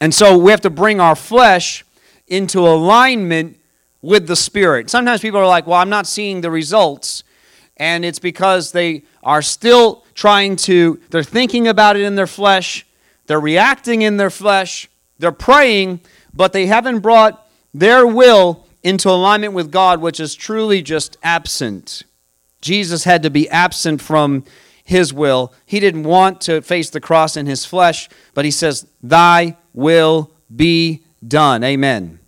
[0.00, 1.84] And so we have to bring our flesh
[2.26, 3.58] into alignment
[4.02, 4.90] with the spirit.
[4.90, 7.22] Sometimes people are like, well, I'm not seeing the results
[7.76, 12.86] and it's because they are still trying to, they're thinking about it in their flesh,
[13.26, 14.88] they're reacting in their flesh,
[15.18, 16.00] they're praying,
[16.32, 22.04] but they haven't brought their will into alignment with God, which is truly just absent.
[22.60, 24.44] Jesus had to be absent from
[24.86, 25.52] his will.
[25.66, 30.30] He didn't want to face the cross in his flesh, but he says, Thy will
[30.54, 31.64] be done.
[31.64, 32.20] Amen.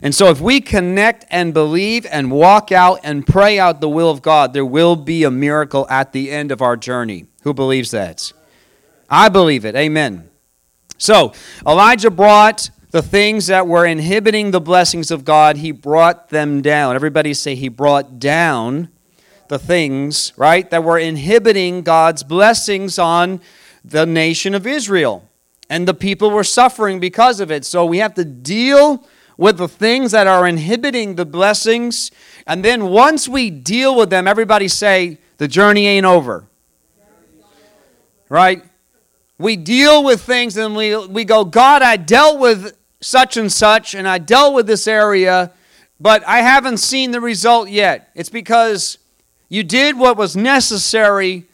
[0.00, 4.10] And so, if we connect and believe and walk out and pray out the will
[4.10, 7.26] of God, there will be a miracle at the end of our journey.
[7.42, 8.32] Who believes that?
[9.10, 9.74] I believe it.
[9.74, 10.28] Amen.
[10.98, 11.32] So,
[11.66, 16.94] Elijah brought the things that were inhibiting the blessings of God, he brought them down.
[16.94, 18.88] Everybody say, He brought down
[19.48, 23.40] the things, right, that were inhibiting God's blessings on
[23.84, 25.28] the nation of Israel.
[25.68, 27.64] And the people were suffering because of it.
[27.64, 32.10] So we have to deal with the things that are inhibiting the blessings.
[32.46, 36.46] And then once we deal with them, everybody say, the journey ain't over.
[38.28, 38.64] Right?
[39.38, 43.94] We deal with things and we, we go, God, I dealt with such and such
[43.94, 45.52] and I dealt with this area,
[46.00, 48.10] but I haven't seen the result yet.
[48.14, 48.98] It's because
[49.48, 51.46] you did what was necessary,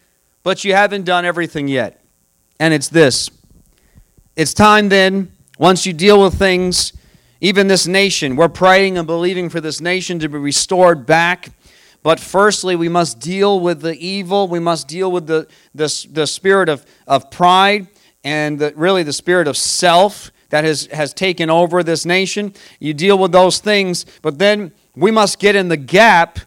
[0.42, 2.02] but you haven't done everything yet.
[2.58, 3.30] And it's this
[4.34, 6.92] it's time then, once you deal with things,
[7.40, 11.50] even this nation, we're praying and believing for this nation to be restored back.
[12.02, 14.48] But firstly, we must deal with the evil.
[14.48, 17.88] We must deal with the, the, the spirit of, of pride
[18.24, 22.54] and the, really the spirit of self that has, has taken over this nation.
[22.78, 26.38] You deal with those things, but then we must get in the gap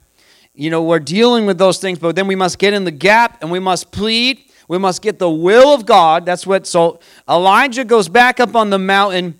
[0.55, 3.41] you know, we're dealing with those things, but then we must get in the gap
[3.41, 4.41] and we must plead.
[4.67, 6.25] We must get the will of God.
[6.25, 6.99] That's what, so
[7.29, 9.37] Elijah goes back up on the mountain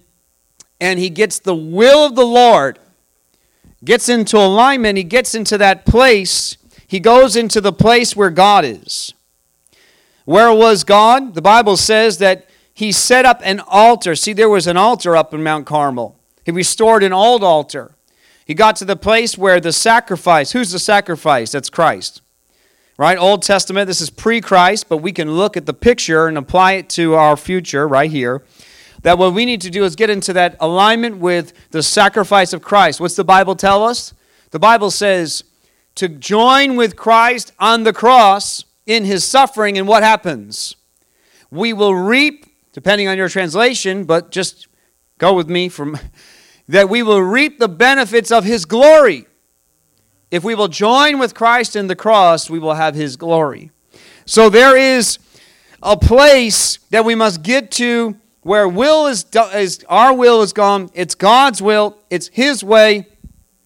[0.80, 2.80] and he gets the will of the Lord,
[3.84, 6.58] gets into alignment, he gets into that place.
[6.88, 9.14] He goes into the place where God is.
[10.26, 11.34] Where was God?
[11.34, 14.16] The Bible says that he set up an altar.
[14.16, 16.20] See, there was an altar up in Mount Carmel.
[16.44, 17.96] He restored an old altar.
[18.46, 21.52] He got to the place where the sacrifice, who's the sacrifice?
[21.52, 22.22] That's Christ.
[22.98, 23.18] Right?
[23.18, 26.74] Old Testament, this is pre Christ, but we can look at the picture and apply
[26.74, 28.44] it to our future right here.
[29.02, 32.62] That what we need to do is get into that alignment with the sacrifice of
[32.62, 33.02] Christ.
[33.02, 34.14] What's the Bible tell us?
[34.52, 35.44] The Bible says
[35.96, 40.76] to join with Christ on the cross in his suffering, and what happens?
[41.50, 44.68] We will reap, depending on your translation, but just
[45.18, 45.98] go with me from
[46.68, 49.26] that we will reap the benefits of his glory.
[50.32, 53.72] If we will join with Christ in the cross, we will have his glory.
[54.26, 55.20] So there is
[55.84, 60.90] a place that we must get to where will is, is our will is gone.
[60.94, 63.08] It's God's will, it's his way.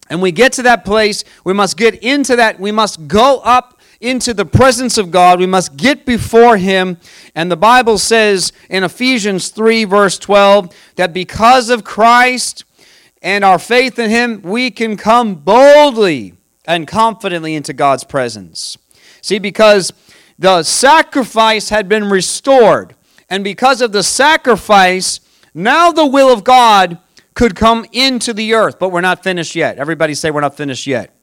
[0.08, 3.80] And we get to that place, we must get into that, we must go up
[4.00, 5.38] into the presence of God.
[5.38, 6.96] We must get before Him.
[7.34, 12.64] And the Bible says in Ephesians 3, verse 12, that because of Christ,
[13.22, 18.78] and our faith in Him, we can come boldly and confidently into God's presence.
[19.22, 19.92] See, because
[20.38, 22.94] the sacrifice had been restored,
[23.28, 25.20] and because of the sacrifice,
[25.52, 26.98] now the will of God
[27.34, 29.78] could come into the earth, but we're not finished yet.
[29.78, 31.14] Everybody say we're not finished yet.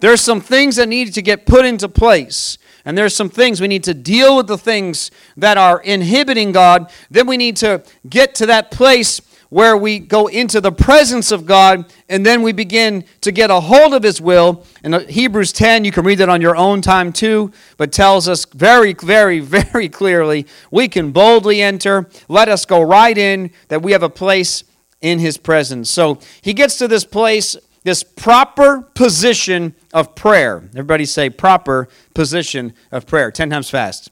[0.00, 2.58] There's some things that need to get put into place.
[2.84, 6.90] And there's some things we need to deal with the things that are inhibiting God.
[7.10, 9.20] Then we need to get to that place
[9.50, 13.60] where we go into the presence of God and then we begin to get a
[13.60, 14.64] hold of His will.
[14.84, 18.44] In Hebrews 10, you can read that on your own time too, but tells us
[18.44, 22.08] very, very, very clearly we can boldly enter.
[22.28, 24.64] Let us go right in that we have a place
[25.00, 25.90] in His presence.
[25.90, 30.68] So he gets to this place, this proper position of prayer.
[30.70, 33.30] Everybody say, proper position of prayer.
[33.30, 34.10] 10 times fast.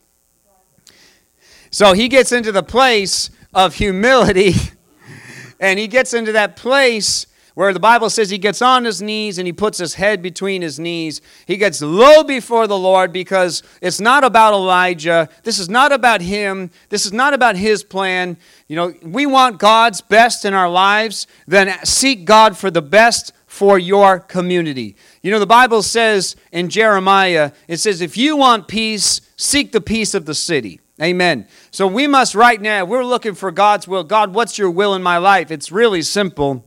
[1.71, 4.55] So he gets into the place of humility
[5.61, 7.27] and he gets into that place
[7.57, 10.61] where the Bible says he gets on his knees and he puts his head between
[10.61, 11.23] his knees.
[11.47, 15.31] He gets low before the Lord because it's not about Elijah.
[15.43, 16.71] This is not about him.
[16.91, 18.37] This is not about his plan.
[18.69, 23.33] You know, we want God's best in our lives, then seek God for the best
[23.47, 24.95] for your community.
[25.23, 29.81] You know, the Bible says in Jeremiah, it says, if you want peace, seek the
[29.81, 30.83] peace of the city.
[31.01, 31.47] Amen.
[31.71, 34.05] So we must right now, we're looking for God's will.
[34.05, 35.51] God, what's your will in my life?
[35.51, 36.65] It's really simple.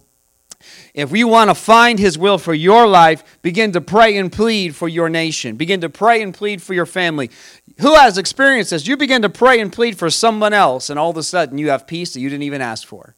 [0.94, 4.76] If we want to find His will for your life, begin to pray and plead
[4.76, 5.56] for your nation.
[5.56, 7.32] Begin to pray and plead for your family.
[7.80, 8.86] Who has experienced this?
[8.86, 11.70] You begin to pray and plead for someone else, and all of a sudden you
[11.70, 13.16] have peace that you didn't even ask for.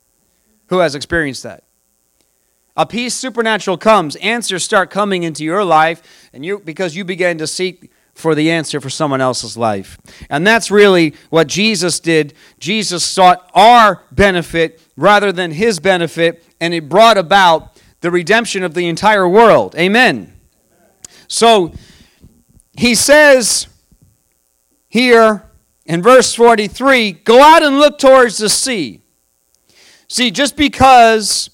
[0.68, 1.64] Who has experienced that?
[2.78, 7.38] A peace supernatural comes, answers start coming into your life, and you because you began
[7.40, 9.98] to seek for the answer for someone else's life.
[10.30, 12.34] And that's really what Jesus did.
[12.60, 18.74] Jesus sought our benefit rather than his benefit, and it brought about the redemption of
[18.74, 19.76] the entire world.
[19.76, 20.34] Amen.
[21.28, 21.74] So
[22.74, 23.68] he says
[24.90, 25.44] here
[25.86, 29.02] in verse 43 go out and look towards the sea.
[30.08, 31.50] See, just because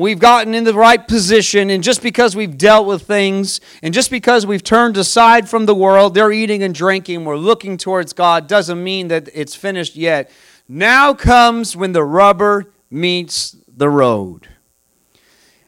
[0.00, 4.10] we've gotten in the right position, and just because we've dealt with things, and just
[4.10, 8.46] because we've turned aside from the world, they're eating and drinking, we're looking towards God,
[8.46, 10.30] doesn't mean that it's finished yet.
[10.68, 14.48] Now comes when the rubber meets the road.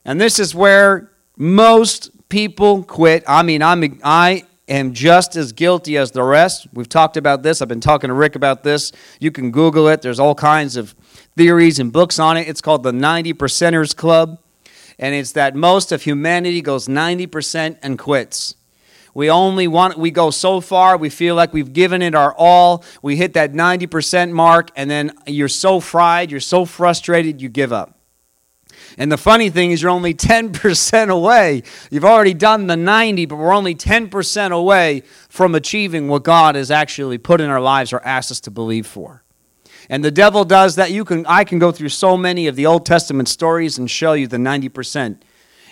[0.05, 3.25] And this is where most people quit.
[3.29, 6.67] I mean, I'm, I am just as guilty as the rest.
[6.73, 7.61] We've talked about this.
[7.61, 8.93] I've been talking to Rick about this.
[9.21, 10.03] You can Google it.
[10.03, 10.95] There's all kinds of
[11.37, 12.49] theories and books on it.
[12.49, 14.39] It's called the 90 Percenters Club.
[14.99, 18.55] And it's that most of humanity goes 90% and quits.
[19.15, 22.85] We only want, we go so far, we feel like we've given it our all.
[23.03, 27.73] We hit that 90% mark, and then you're so fried, you're so frustrated, you give
[27.73, 27.99] up.
[28.97, 31.63] And the funny thing is, you're only 10% away.
[31.91, 36.71] You've already done the 90, but we're only 10% away from achieving what God has
[36.71, 39.23] actually put in our lives or asked us to believe for.
[39.89, 40.91] And the devil does that.
[40.91, 44.13] You can, I can go through so many of the Old Testament stories and show
[44.13, 45.21] you the 90%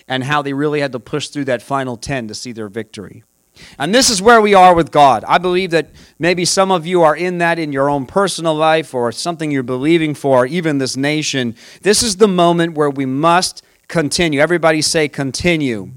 [0.07, 3.23] and how they really had to push through that final 10 to see their victory.
[3.77, 5.23] And this is where we are with God.
[5.27, 8.93] I believe that maybe some of you are in that in your own personal life
[8.93, 11.55] or something you're believing for, even this nation.
[11.81, 14.39] This is the moment where we must continue.
[14.39, 15.91] Everybody say, continue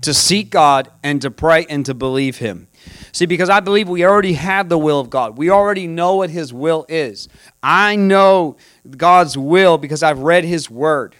[0.00, 2.68] to seek God and to pray and to believe Him.
[3.12, 5.36] See, because I believe we already have the will of God.
[5.36, 7.28] We already know what His will is.
[7.62, 8.56] I know
[8.96, 11.16] God's will because I've read His Word.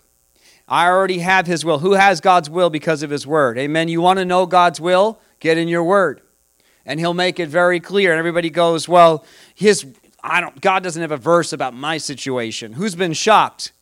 [0.66, 1.80] I already have His will.
[1.80, 3.59] Who has God's will because of His Word?
[3.59, 3.88] Amen.
[3.88, 5.20] You want to know God's will?
[5.43, 6.20] Get in your word.
[6.86, 8.12] And he'll make it very clear.
[8.12, 9.24] And everybody goes, Well,
[9.57, 9.84] his
[10.22, 12.74] I don't God doesn't have a verse about my situation.
[12.74, 13.72] Who's been shocked?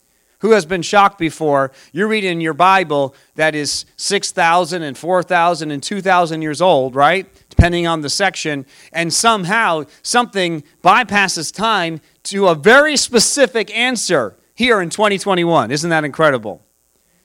[0.41, 1.71] Who has been shocked before?
[1.93, 7.27] You're reading your Bible that is 6,000 and 4,000 and 2,000 years old, right?
[7.51, 8.67] Depending on the section.
[8.93, 15.71] And somehow something bypasses time to a very specific answer here in 2021.
[15.71, 16.63] Isn't that incredible?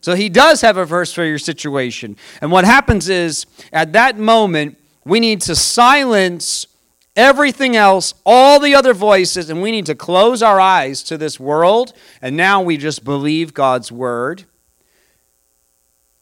[0.01, 2.17] So he does have a verse for your situation.
[2.41, 6.67] And what happens is, at that moment, we need to silence
[7.15, 11.39] everything else, all the other voices, and we need to close our eyes to this
[11.39, 11.93] world.
[12.21, 14.45] And now we just believe God's word.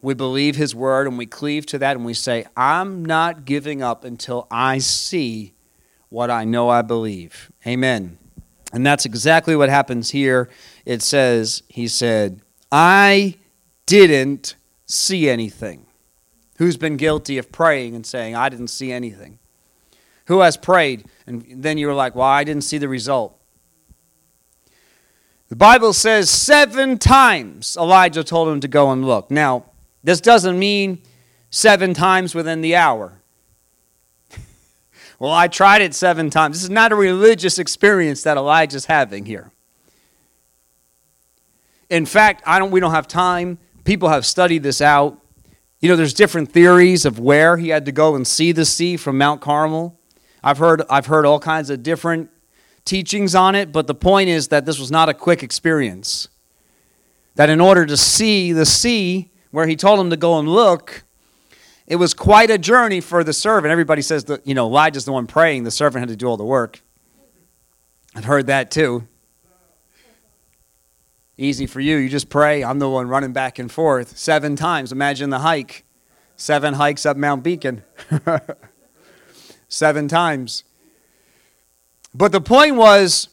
[0.01, 3.81] We believe his word and we cleave to that and we say, I'm not giving
[3.81, 5.53] up until I see
[6.09, 7.51] what I know I believe.
[7.65, 8.17] Amen.
[8.73, 10.49] And that's exactly what happens here.
[10.85, 12.41] It says, He said,
[12.71, 13.35] I
[13.85, 15.85] didn't see anything?
[16.57, 19.39] Who's been guilty of praying and saying, I didn't see anything?
[20.25, 23.39] Who has prayed and then you're like, well, I didn't see the result?
[25.49, 29.29] The Bible says seven times Elijah told him to go and look.
[29.29, 29.65] Now,
[30.03, 31.01] this doesn't mean
[31.49, 33.21] seven times within the hour.
[35.19, 36.57] well, I tried it seven times.
[36.57, 39.51] This is not a religious experience that Elijah's having here.
[41.89, 45.19] In fact, I don't, we don't have time people have studied this out.
[45.79, 48.97] You know, there's different theories of where he had to go and see the sea
[48.97, 49.99] from Mount Carmel.
[50.43, 52.29] I've heard, I've heard all kinds of different
[52.85, 56.27] teachings on it, but the point is that this was not a quick experience.
[57.35, 61.03] That in order to see the sea where he told him to go and look,
[61.87, 63.71] it was quite a journey for the servant.
[63.71, 66.37] Everybody says that, you know, Elijah's the one praying, the servant had to do all
[66.37, 66.81] the work.
[68.15, 69.07] I've heard that too.
[71.37, 71.97] Easy for you.
[71.97, 72.63] You just pray.
[72.63, 74.91] I'm the one running back and forth seven times.
[74.91, 75.83] Imagine the hike.
[76.35, 77.83] Seven hikes up Mount Beacon.
[79.73, 80.63] seven times.
[82.13, 83.29] But the point was,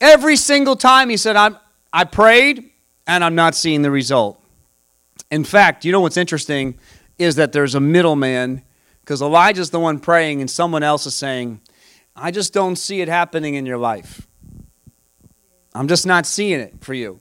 [0.00, 1.56] every single time he said, I'm,
[1.92, 2.70] I prayed
[3.06, 4.42] and I'm not seeing the result.
[5.30, 6.78] In fact, you know what's interesting
[7.18, 8.62] is that there's a middleman
[9.00, 11.60] because Elijah's the one praying and someone else is saying,
[12.14, 14.26] I just don't see it happening in your life.
[15.74, 17.20] I'm just not seeing it for you.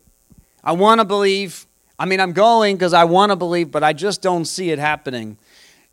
[0.63, 1.65] I want to believe.
[1.97, 4.80] I mean, I'm going because I want to believe, but I just don't see it
[4.80, 5.38] happening.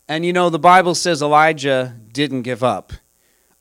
[0.07, 2.93] And you know, the Bible says Elijah didn't give up.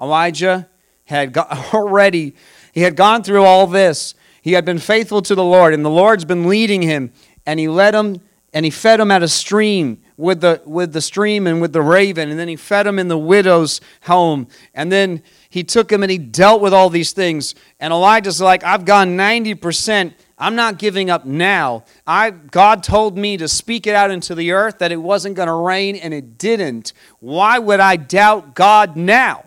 [0.00, 0.68] Elijah
[1.04, 2.34] had got, already,
[2.72, 4.14] he had gone through all this.
[4.42, 7.12] He had been faithful to the Lord, and the Lord's been leading him,
[7.44, 8.20] and he led him
[8.56, 11.82] and he fed him at a stream with the with the stream and with the
[11.82, 16.02] raven, and then he fed him in the widow's home, and then he took him
[16.02, 17.54] and he dealt with all these things.
[17.80, 20.14] And Elijah's like, I've gone 90%.
[20.38, 21.84] I'm not giving up now.
[22.06, 25.48] I, God told me to speak it out into the earth that it wasn't going
[25.48, 26.92] to rain, and it didn't.
[27.20, 29.44] Why would I doubt God now?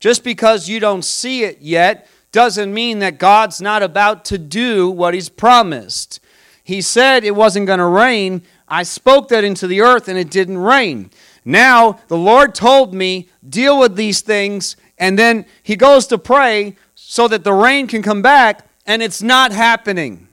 [0.00, 4.90] Just because you don't see it yet doesn't mean that God's not about to do
[4.90, 6.20] what He's promised.
[6.64, 8.42] He said it wasn't going to rain.
[8.68, 11.10] I spoke that into the earth, and it didn't rain.
[11.44, 16.76] Now, the Lord told me, deal with these things and then he goes to pray
[16.94, 20.28] so that the rain can come back, and it's not happening.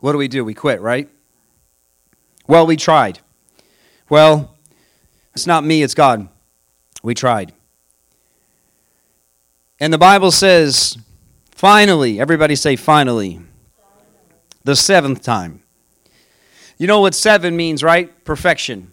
[0.00, 0.44] What do we do?
[0.44, 1.08] We quit, right?
[2.46, 3.20] Well, we tried.
[4.08, 4.54] Well,
[5.34, 6.28] it's not me, it's God.
[7.02, 7.52] We tried.
[9.78, 10.96] And the Bible says,
[11.50, 13.40] finally, everybody say finally,
[14.64, 15.62] the seventh time.
[16.78, 18.24] You know what seven means, right?
[18.24, 18.92] Perfection.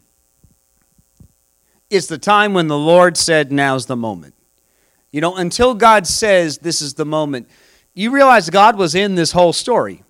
[1.90, 4.34] It's the time when the Lord said, now's the moment.
[5.12, 7.48] You know, until God says this is the moment,
[7.94, 10.04] you realize God was in this whole story.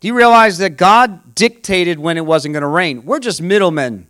[0.00, 3.04] Do you realize that God dictated when it wasn't going to rain?
[3.04, 4.06] We're just middlemen.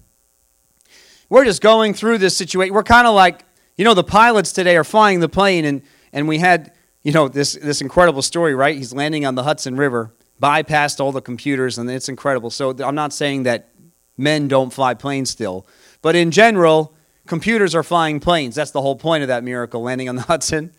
[1.29, 2.75] We're just going through this situation.
[2.75, 3.45] We're kind of like,
[3.77, 5.83] you know, the pilots today are flying the plane, and,
[6.13, 6.73] and we had,
[7.03, 8.77] you know, this, this incredible story, right?
[8.77, 12.51] He's landing on the Hudson River, bypassed all the computers, and it's incredible.
[12.51, 13.71] So I'm not saying that
[14.17, 15.67] men don't fly planes still,
[16.03, 16.95] but in general,
[17.27, 18.55] computers are flying planes.
[18.55, 20.73] That's the whole point of that miracle, landing on the Hudson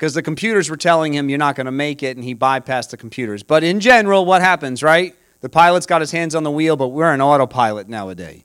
[0.00, 2.88] because the computers were telling him you're not going to make it, and he bypassed
[2.88, 3.42] the computers.
[3.42, 5.14] But in general, what happens, right?
[5.42, 8.42] The pilot's got his hands on the wheel, but we're an autopilot nowadays.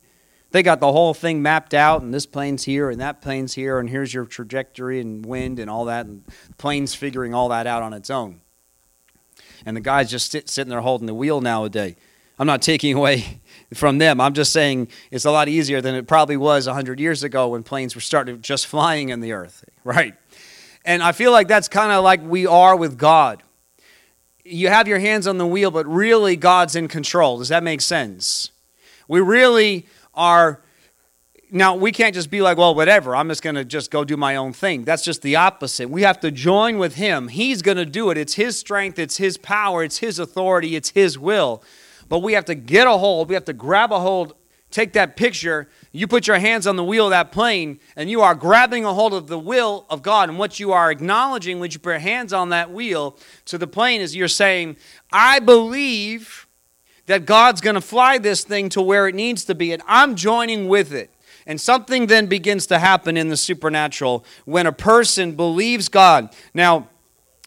[0.52, 3.80] They got the whole thing mapped out, and this plane's here, and that plane's here,
[3.80, 7.68] and here's your trajectory and wind and all that, and the plane's figuring all that
[7.68, 8.42] out on its own.
[9.66, 11.96] And the guy's just sit, sitting there holding the wheel nowadays.
[12.38, 13.40] I'm not taking away
[13.74, 14.20] from them.
[14.20, 17.64] I'm just saying it's a lot easier than it probably was 100 years ago when
[17.64, 20.16] planes were started just flying in the earth, right?
[20.86, 23.42] And I feel like that's kind of like we are with God.
[24.44, 27.40] You have your hands on the wheel, but really God's in control.
[27.40, 28.52] Does that make sense?
[29.08, 30.62] We really are.
[31.50, 34.16] Now, we can't just be like, well, whatever, I'm just going to just go do
[34.16, 34.84] my own thing.
[34.84, 35.90] That's just the opposite.
[35.90, 37.30] We have to join with Him.
[37.30, 38.18] He's going to do it.
[38.18, 41.64] It's His strength, it's His power, it's His authority, it's His will.
[42.10, 44.36] But we have to get a hold, we have to grab a hold
[44.76, 48.22] take that picture, you put your hands on the wheel of that plane, and you
[48.22, 50.30] are grabbing a hold of the will of God.
[50.30, 53.68] And what you are acknowledging when you put your hands on that wheel to the
[53.68, 54.78] plane is you're saying,
[55.12, 56.48] I believe
[57.06, 60.16] that God's going to fly this thing to where it needs to be, and I'm
[60.16, 61.12] joining with it.
[61.46, 66.36] And something then begins to happen in the supernatural when a person believes God.
[66.54, 66.90] Now,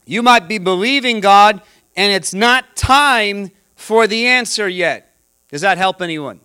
[0.06, 1.60] you might be believing God,
[1.96, 5.14] and it's not time for the answer yet.
[5.50, 6.40] Does that help anyone?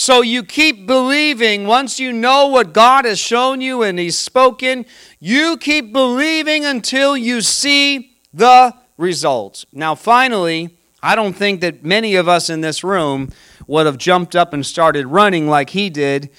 [0.00, 1.66] So you keep believing.
[1.66, 4.86] Once you know what God has shown you and He's spoken,
[5.18, 9.66] you keep believing until you see the results.
[9.74, 13.30] Now, finally, I don't think that many of us in this room
[13.66, 16.30] would have jumped up and started running like he did,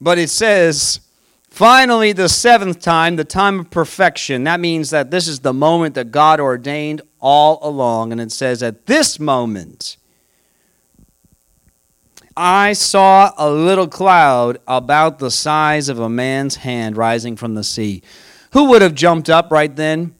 [0.00, 1.00] but it says,
[1.50, 4.44] finally, the seventh time, the time of perfection.
[4.44, 8.12] That means that this is the moment that God ordained all along.
[8.12, 9.96] And it says, at this moment,
[12.40, 17.64] I saw a little cloud about the size of a man's hand rising from the
[17.64, 18.00] sea.
[18.52, 20.14] Who would have jumped up right then?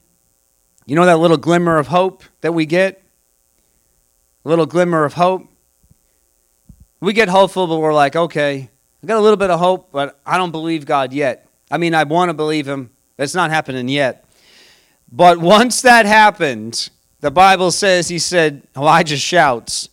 [0.85, 3.01] You know that little glimmer of hope that we get?
[4.45, 5.47] A little glimmer of hope.
[6.99, 8.69] We get hopeful, but we're like, okay,
[9.01, 11.47] I got a little bit of hope, but I don't believe God yet.
[11.71, 14.25] I mean, I want to believe Him, it's not happening yet.
[15.13, 16.91] But once that happened,
[17.21, 19.89] the Bible says, He said, Elijah shouts,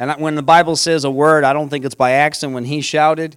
[0.00, 2.54] and when the Bible says a word, I don't think it's by accident.
[2.54, 3.36] When he shouted,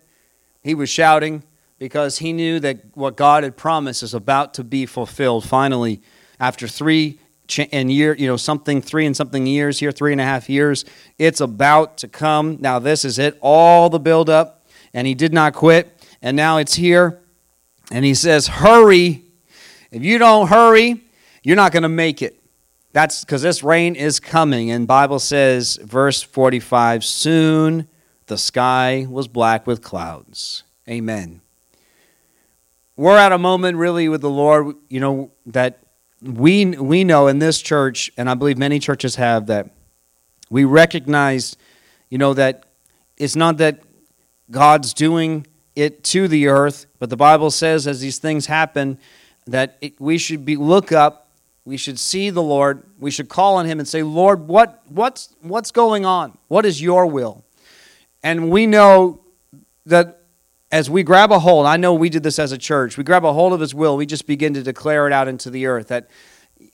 [0.63, 1.43] he was shouting
[1.77, 5.43] because he knew that what God had promised is about to be fulfilled.
[5.43, 6.01] Finally,
[6.39, 7.19] after three
[7.73, 10.85] and year, you know, something three and something years here, three and a half years,
[11.19, 12.57] it's about to come.
[12.61, 15.91] Now this is it, all the build up, and he did not quit,
[16.21, 17.19] and now it's here,
[17.91, 19.25] and he says, "Hurry!
[19.91, 21.01] If you don't hurry,
[21.43, 22.39] you're not going to make it."
[22.93, 24.71] That's because this rain is coming.
[24.71, 27.87] And Bible says, verse 45, soon
[28.27, 30.63] the sky was black with clouds.
[30.87, 31.41] Amen.
[32.95, 35.79] We're at a moment really with the Lord, you know, that
[36.21, 39.71] we we know in this church, and I believe many churches have that
[40.49, 41.57] we recognize,
[42.09, 42.65] you know, that
[43.17, 43.81] it's not that
[44.51, 48.99] God's doing it to the earth, but the Bible says as these things happen,
[49.47, 51.22] that it, we should be look up
[51.65, 52.83] we should see the Lord.
[52.99, 56.37] We should call on Him and say, Lord, what, what's, what's going on?
[56.47, 57.43] What is your will?
[58.21, 59.21] And we know
[59.85, 60.21] that
[60.71, 63.23] as we grab a hold, I know we did this as a church, we grab
[63.23, 65.89] a hold of His will, we just begin to declare it out into the earth
[65.89, 66.09] that,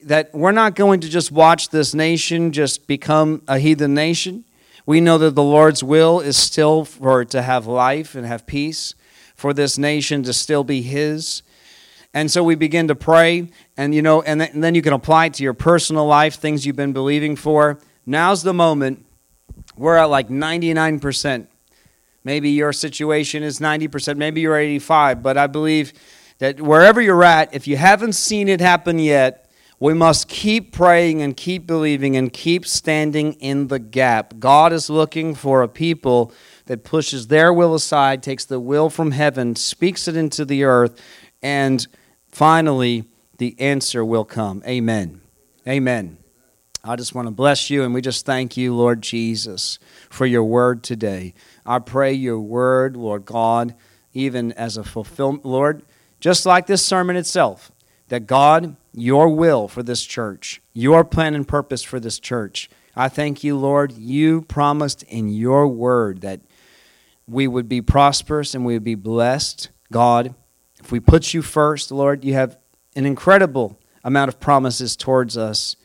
[0.02, 4.44] that we're not going to just watch this nation just become a heathen nation.
[4.86, 8.46] We know that the Lord's will is still for it to have life and have
[8.46, 8.94] peace,
[9.36, 11.42] for this nation to still be His.
[12.12, 14.92] And so we begin to pray, and you know, and, th- and then you can
[14.92, 17.78] apply it to your personal life, things you've been believing for.
[18.04, 19.06] Now's the moment.
[19.76, 21.46] We're at like 99%.
[22.24, 25.92] Maybe your situation is 90%, maybe you're 85, but I believe
[26.38, 31.22] that wherever you're at, if you haven't seen it happen yet, we must keep praying
[31.22, 34.34] and keep believing and keep standing in the gap.
[34.38, 36.32] God is looking for a people
[36.66, 41.00] that pushes their will aside, takes the will from heaven, speaks it into the earth,
[41.42, 41.86] and
[42.32, 43.04] finally
[43.38, 44.62] the answer will come.
[44.66, 45.20] Amen.
[45.66, 46.18] Amen.
[46.82, 49.78] I just want to bless you and we just thank you, Lord Jesus,
[50.08, 51.34] for your word today.
[51.66, 53.74] I pray your word, Lord God,
[54.14, 55.82] even as a fulfillment, Lord,
[56.20, 57.70] just like this sermon itself,
[58.08, 62.70] that God, your will for this church, your plan and purpose for this church.
[62.96, 63.92] I thank you, Lord.
[63.92, 66.40] You promised in your word that
[67.26, 69.70] we would be prosperous and we would be blessed.
[69.92, 70.34] God,
[70.80, 72.58] if we put you first, Lord, you have
[72.96, 75.76] an incredible amount of promises towards us,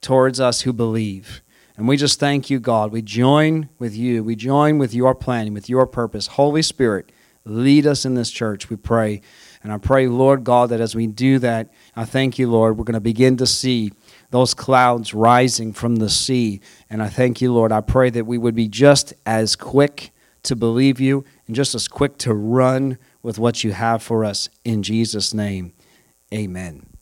[0.00, 1.42] towards us who believe.
[1.76, 2.92] And we just thank you, God.
[2.92, 4.22] We join with you.
[4.22, 6.28] We join with your planning, with your purpose.
[6.28, 7.10] Holy Spirit,
[7.44, 9.20] lead us in this church, we pray.
[9.62, 12.84] And I pray, Lord God, that as we do that, I thank you, Lord, we're
[12.84, 13.92] going to begin to see
[14.30, 16.60] those clouds rising from the sea.
[16.90, 17.72] And I thank you, Lord.
[17.72, 20.12] I pray that we would be just as quick
[20.42, 24.48] to believe you and just as quick to run with what you have for us.
[24.64, 25.72] In Jesus' name,
[26.32, 26.93] amen.